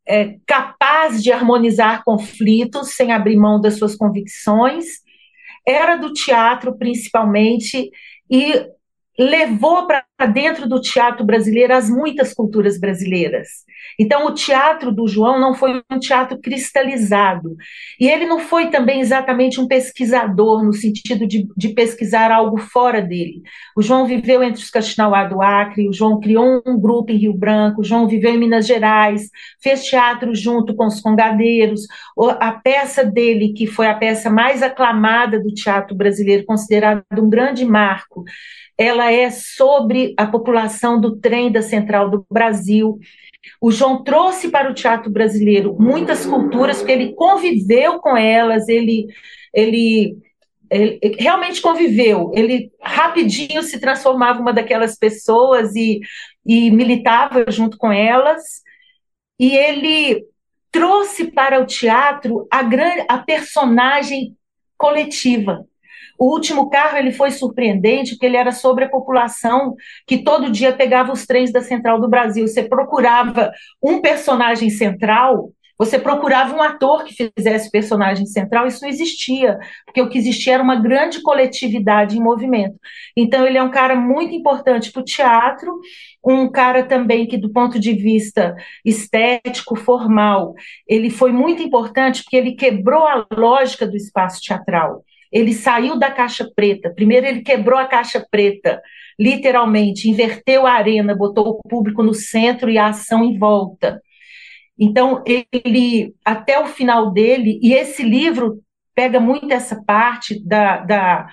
[0.06, 4.86] é, capaz de harmonizar conflitos sem abrir mão das suas convicções.
[5.66, 7.90] Era do teatro, principalmente,
[8.30, 8.66] e
[9.18, 13.48] levou para dentro do teatro brasileiro as muitas culturas brasileiras.
[13.98, 17.56] Então, o teatro do João não foi um teatro cristalizado.
[17.98, 23.02] E ele não foi também exatamente um pesquisador, no sentido de, de pesquisar algo fora
[23.02, 23.42] dele.
[23.76, 27.34] O João viveu entre os Caxinauá do Acre, o João criou um grupo em Rio
[27.34, 29.28] Branco, o João viveu em Minas Gerais,
[29.62, 31.82] fez teatro junto com os congadeiros.
[32.38, 37.64] A peça dele, que foi a peça mais aclamada do teatro brasileiro, considerada um grande
[37.64, 38.24] marco,
[38.80, 42.98] ela é sobre a população do trem da Central do Brasil.
[43.60, 49.06] O João trouxe para o teatro brasileiro muitas culturas, porque ele conviveu com elas, ele,
[49.52, 50.16] ele,
[50.70, 52.32] ele realmente conviveu.
[52.34, 56.00] Ele rapidinho se transformava uma daquelas pessoas e,
[56.46, 58.62] e militava junto com elas.
[59.38, 60.24] E ele
[60.72, 64.34] trouxe para o teatro a, grande, a personagem
[64.78, 65.66] coletiva.
[66.20, 69.74] O último carro ele foi surpreendente porque ele era sobre a população
[70.06, 72.46] que todo dia pegava os trens da Central do Brasil.
[72.46, 73.50] Você procurava
[73.82, 80.02] um personagem central, você procurava um ator que fizesse personagem central, isso não existia, porque
[80.02, 82.78] o que existia era uma grande coletividade em movimento.
[83.16, 85.80] Então, ele é um cara muito importante para o teatro,
[86.22, 88.54] um cara também que, do ponto de vista
[88.84, 90.52] estético, formal,
[90.86, 95.02] ele foi muito importante porque ele quebrou a lógica do espaço teatral.
[95.30, 96.92] Ele saiu da caixa preta.
[96.94, 98.80] Primeiro, ele quebrou a caixa preta,
[99.18, 104.00] literalmente, inverteu a arena, botou o público no centro e a ação em volta.
[104.78, 108.62] Então, ele, até o final dele, e esse livro
[108.94, 111.28] pega muito essa parte da, da,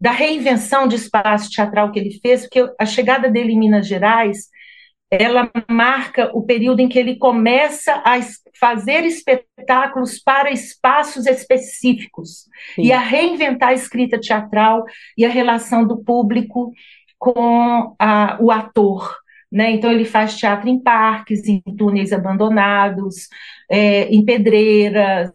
[0.00, 4.48] da reinvenção de espaço teatral que ele fez, porque a chegada dele em Minas Gerais
[5.12, 8.18] ela marca o período em que ele começa a
[8.58, 12.82] fazer espetáculos para espaços específicos Sim.
[12.84, 14.84] e a reinventar a escrita teatral
[15.16, 16.72] e a relação do público
[17.18, 19.16] com a, o ator.
[19.50, 19.72] Né?
[19.72, 23.28] Então, ele faz teatro em parques, em túneis abandonados,
[23.70, 25.30] é, em pedreiras,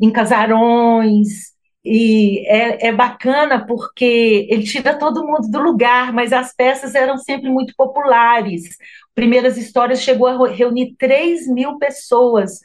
[0.00, 1.55] em casarões.
[1.88, 7.16] E é, é, bacana porque ele tira todo mundo do lugar, mas as peças eram
[7.16, 8.76] sempre muito populares.
[9.14, 12.58] Primeiras Histórias chegou a reunir 3 mil pessoas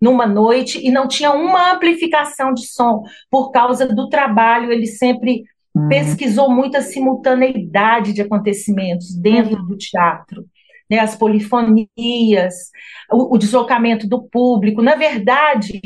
[0.00, 4.72] numa noite e não tinha uma amplificação de som por causa do trabalho.
[4.72, 5.88] Ele sempre uhum.
[5.88, 9.68] pesquisou muita simultaneidade de acontecimentos dentro uhum.
[9.68, 10.44] do teatro.
[10.90, 12.70] Né, as polifonias,
[13.10, 14.82] o, o deslocamento do público.
[14.82, 15.80] Na verdade,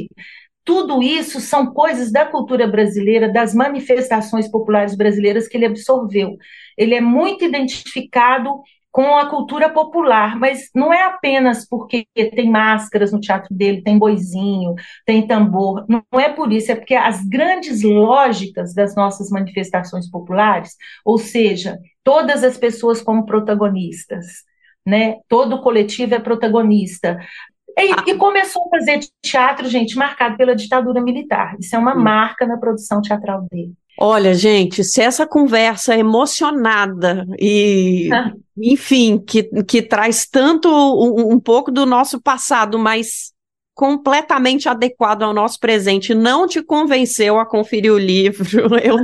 [0.68, 6.36] tudo isso são coisas da cultura brasileira, das manifestações populares brasileiras que ele absorveu.
[6.76, 8.50] Ele é muito identificado
[8.92, 13.96] com a cultura popular, mas não é apenas porque tem máscaras no teatro dele, tem
[13.98, 14.74] boizinho,
[15.06, 20.76] tem tambor, não é por isso, é porque as grandes lógicas das nossas manifestações populares,
[21.02, 24.26] ou seja, todas as pessoas como protagonistas,
[24.86, 25.16] né?
[25.28, 27.18] Todo coletivo é protagonista.
[27.78, 31.56] E, e, começou a fazer teatro, gente, marcado pela ditadura militar.
[31.60, 33.72] Isso é uma marca na produção teatral dele.
[34.00, 38.32] Olha, gente, se essa conversa emocionada e, ah.
[38.56, 43.32] enfim, que, que traz tanto um, um pouco do nosso passado, mas
[43.78, 48.96] completamente adequado ao nosso presente, não te convenceu a conferir o livro, eu,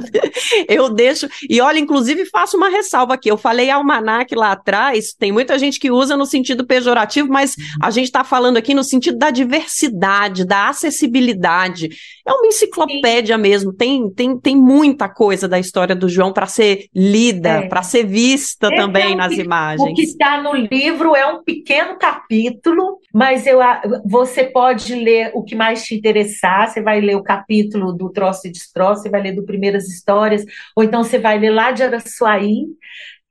[0.69, 1.29] eu deixo.
[1.49, 3.31] E olha, inclusive, faço uma ressalva aqui.
[3.31, 7.89] Eu falei almanac lá atrás, tem muita gente que usa no sentido pejorativo, mas a
[7.93, 11.91] gente está falando aqui no sentido da diversidade, da acessibilidade.
[12.27, 13.43] É uma enciclopédia Sim.
[13.43, 17.69] mesmo, tem, tem, tem muita coisa da história do João para ser lida, é.
[17.69, 19.89] para ser vista Esse também é um, nas imagens.
[19.89, 23.61] O que está no livro é um pequeno capítulo, mas eu,
[24.05, 28.49] você pode ler o que mais te interessar, você vai ler o capítulo do Troço
[28.49, 30.45] e Destroço, você vai ler do Primeiras Histórias,
[30.75, 32.65] ou então você vai ler lá de Araçuaí,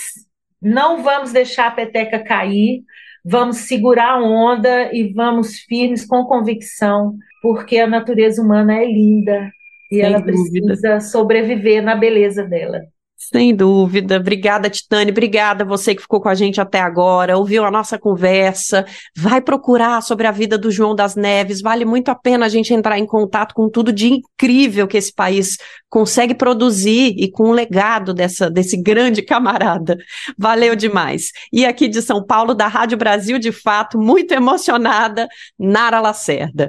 [0.60, 2.82] não vamos deixar a peteca cair,
[3.24, 9.50] vamos segurar a onda e vamos firmes com convicção, porque a natureza humana é linda
[9.90, 10.76] e Sem ela dúvida.
[10.76, 12.80] precisa sobreviver na beleza dela.
[13.18, 14.16] Sem dúvida.
[14.16, 15.10] Obrigada, Titane.
[15.10, 18.86] Obrigada você que ficou com a gente até agora, ouviu a nossa conversa.
[19.16, 21.60] Vai procurar sobre a vida do João das Neves.
[21.60, 25.12] Vale muito a pena a gente entrar em contato com tudo de incrível que esse
[25.12, 25.56] país
[25.90, 29.98] consegue produzir e com o legado dessa, desse grande camarada.
[30.38, 31.32] Valeu demais.
[31.52, 36.68] E aqui de São Paulo, da Rádio Brasil de Fato, muito emocionada, Nara Lacerda.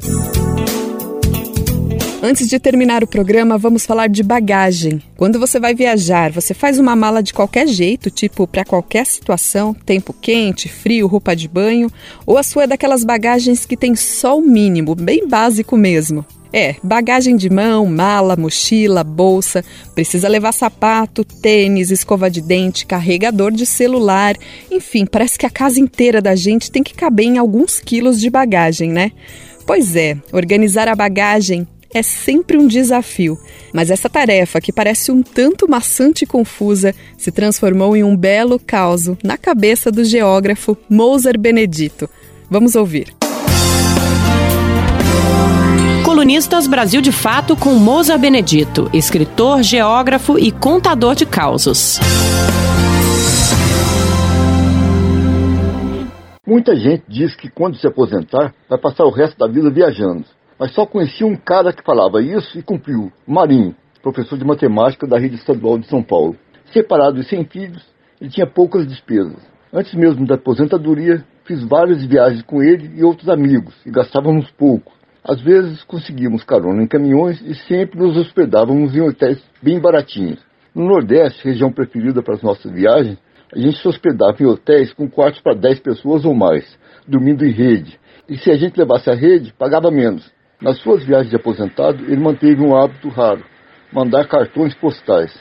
[2.22, 5.02] Antes de terminar o programa, vamos falar de bagagem.
[5.16, 9.74] Quando você vai viajar, você faz uma mala de qualquer jeito, tipo para qualquer situação,
[9.74, 11.90] tempo quente, frio, roupa de banho,
[12.26, 16.26] ou a sua é daquelas bagagens que tem só o mínimo, bem básico mesmo.
[16.52, 19.64] É, bagagem de mão, mala, mochila, bolsa,
[19.96, 24.36] precisa levar sapato, tênis, escova de dente, carregador de celular,
[24.70, 28.30] enfim, parece que a casa inteira da gente tem que caber em alguns quilos de
[28.30, 29.14] bagagem, né?
[29.66, 33.38] Pois é, organizar a bagagem é sempre um desafio,
[33.74, 38.60] mas essa tarefa, que parece um tanto maçante e confusa, se transformou em um belo
[38.60, 42.10] caos na cabeça do geógrafo Moser Benedito.
[42.50, 43.14] Vamos ouvir.
[46.04, 52.00] Colunistas Brasil de Fato com Moza Benedito, escritor, geógrafo e contador de causos.
[56.46, 60.26] Muita gente diz que quando se aposentar vai passar o resto da vida viajando
[60.60, 65.18] mas só conhecia um cara que falava isso e cumpriu, Marinho, professor de matemática da
[65.18, 66.36] rede estadual de São Paulo.
[66.74, 67.84] Separado e sem filhos,
[68.20, 69.38] ele tinha poucas despesas.
[69.72, 74.92] Antes mesmo da aposentadoria, fiz várias viagens com ele e outros amigos e gastávamos pouco.
[75.24, 80.40] Às vezes conseguíamos carona em caminhões e sempre nos hospedávamos em hotéis bem baratinhos.
[80.76, 83.18] No Nordeste, região preferida para as nossas viagens,
[83.54, 87.52] a gente se hospedava em hotéis com quartos para 10 pessoas ou mais, dormindo em
[87.52, 88.00] rede.
[88.28, 90.32] E se a gente levasse a rede, pagava menos.
[90.62, 93.44] Nas suas viagens de aposentado, ele manteve um hábito raro,
[93.94, 95.34] mandar cartões postais.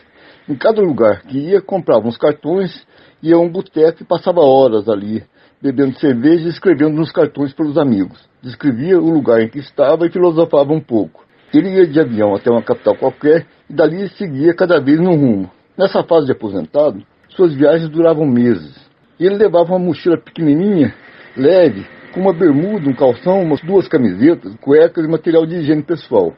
[0.49, 2.87] Em cada lugar que ia, comprava uns cartões,
[3.21, 5.25] ia a um boteco e passava horas ali,
[5.61, 8.29] bebendo cerveja e escrevendo nos cartões para os amigos.
[8.41, 11.25] Descrevia o lugar em que estava e filosofava um pouco.
[11.53, 15.51] Ele ia de avião até uma capital qualquer e dali seguia cada vez no rumo.
[15.77, 18.89] Nessa fase de aposentado, suas viagens duravam meses.
[19.19, 20.95] Ele levava uma mochila pequenininha,
[21.37, 21.85] leve,
[22.19, 26.35] uma bermuda, um calção, umas duas camisetas, cuecas e material de higiene pessoal.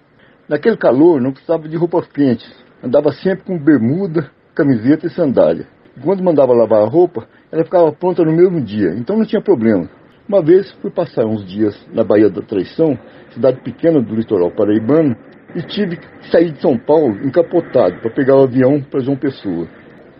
[0.48, 2.50] Naquele calor não precisava de roupas quentes,
[2.82, 5.66] andava sempre com bermuda, camiseta e sandália.
[5.96, 9.40] E quando mandava lavar a roupa, ela ficava pronta no mesmo dia, então não tinha
[9.40, 9.88] problema.
[10.28, 12.98] Uma vez fui passar uns dias na Baía da Traição,
[13.32, 15.16] cidade pequena do litoral paraibano,
[15.56, 19.66] e tive que sair de São Paulo encapotado para pegar o avião para João Pessoa.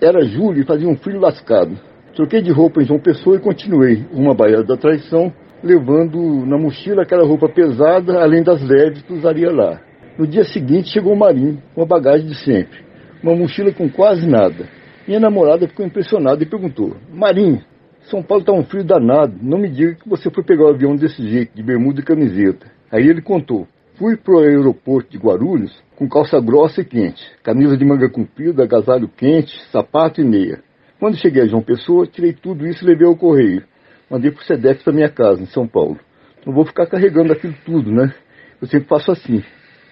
[0.00, 1.78] Era julho e fazia um frio lascado.
[2.14, 5.32] Troquei de roupa em João Pessoa e continuei uma Baía da Traição
[5.62, 9.80] levando na mochila aquela roupa pesada, além das leves que usaria lá.
[10.18, 12.78] No dia seguinte chegou o Marinho, com a bagagem de sempre,
[13.22, 14.68] uma mochila com quase nada.
[15.06, 17.60] Minha namorada ficou impressionada e perguntou: Marinho,
[18.02, 20.96] São Paulo está um frio danado, não me diga que você foi pegar o avião
[20.96, 22.66] desse jeito, de bermuda e camiseta.
[22.90, 27.76] Aí ele contou: Fui para o aeroporto de Guarulhos com calça grossa e quente, camisa
[27.76, 30.62] de manga comprida, agasalho quente, sapato e meia.
[30.98, 33.62] Quando cheguei a João Pessoa, tirei tudo isso e levei ao correio
[34.10, 35.98] mandei pro SEDEX para minha casa, em São Paulo.
[36.44, 38.12] Não vou ficar carregando aquilo tudo, né?
[38.60, 39.42] Eu sempre faço assim.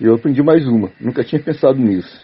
[0.00, 0.90] Eu aprendi mais uma.
[1.00, 2.22] Nunca tinha pensado nisso.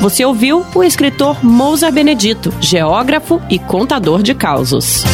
[0.00, 5.04] Você ouviu o escritor Mousa Benedito, geógrafo e contador de causos.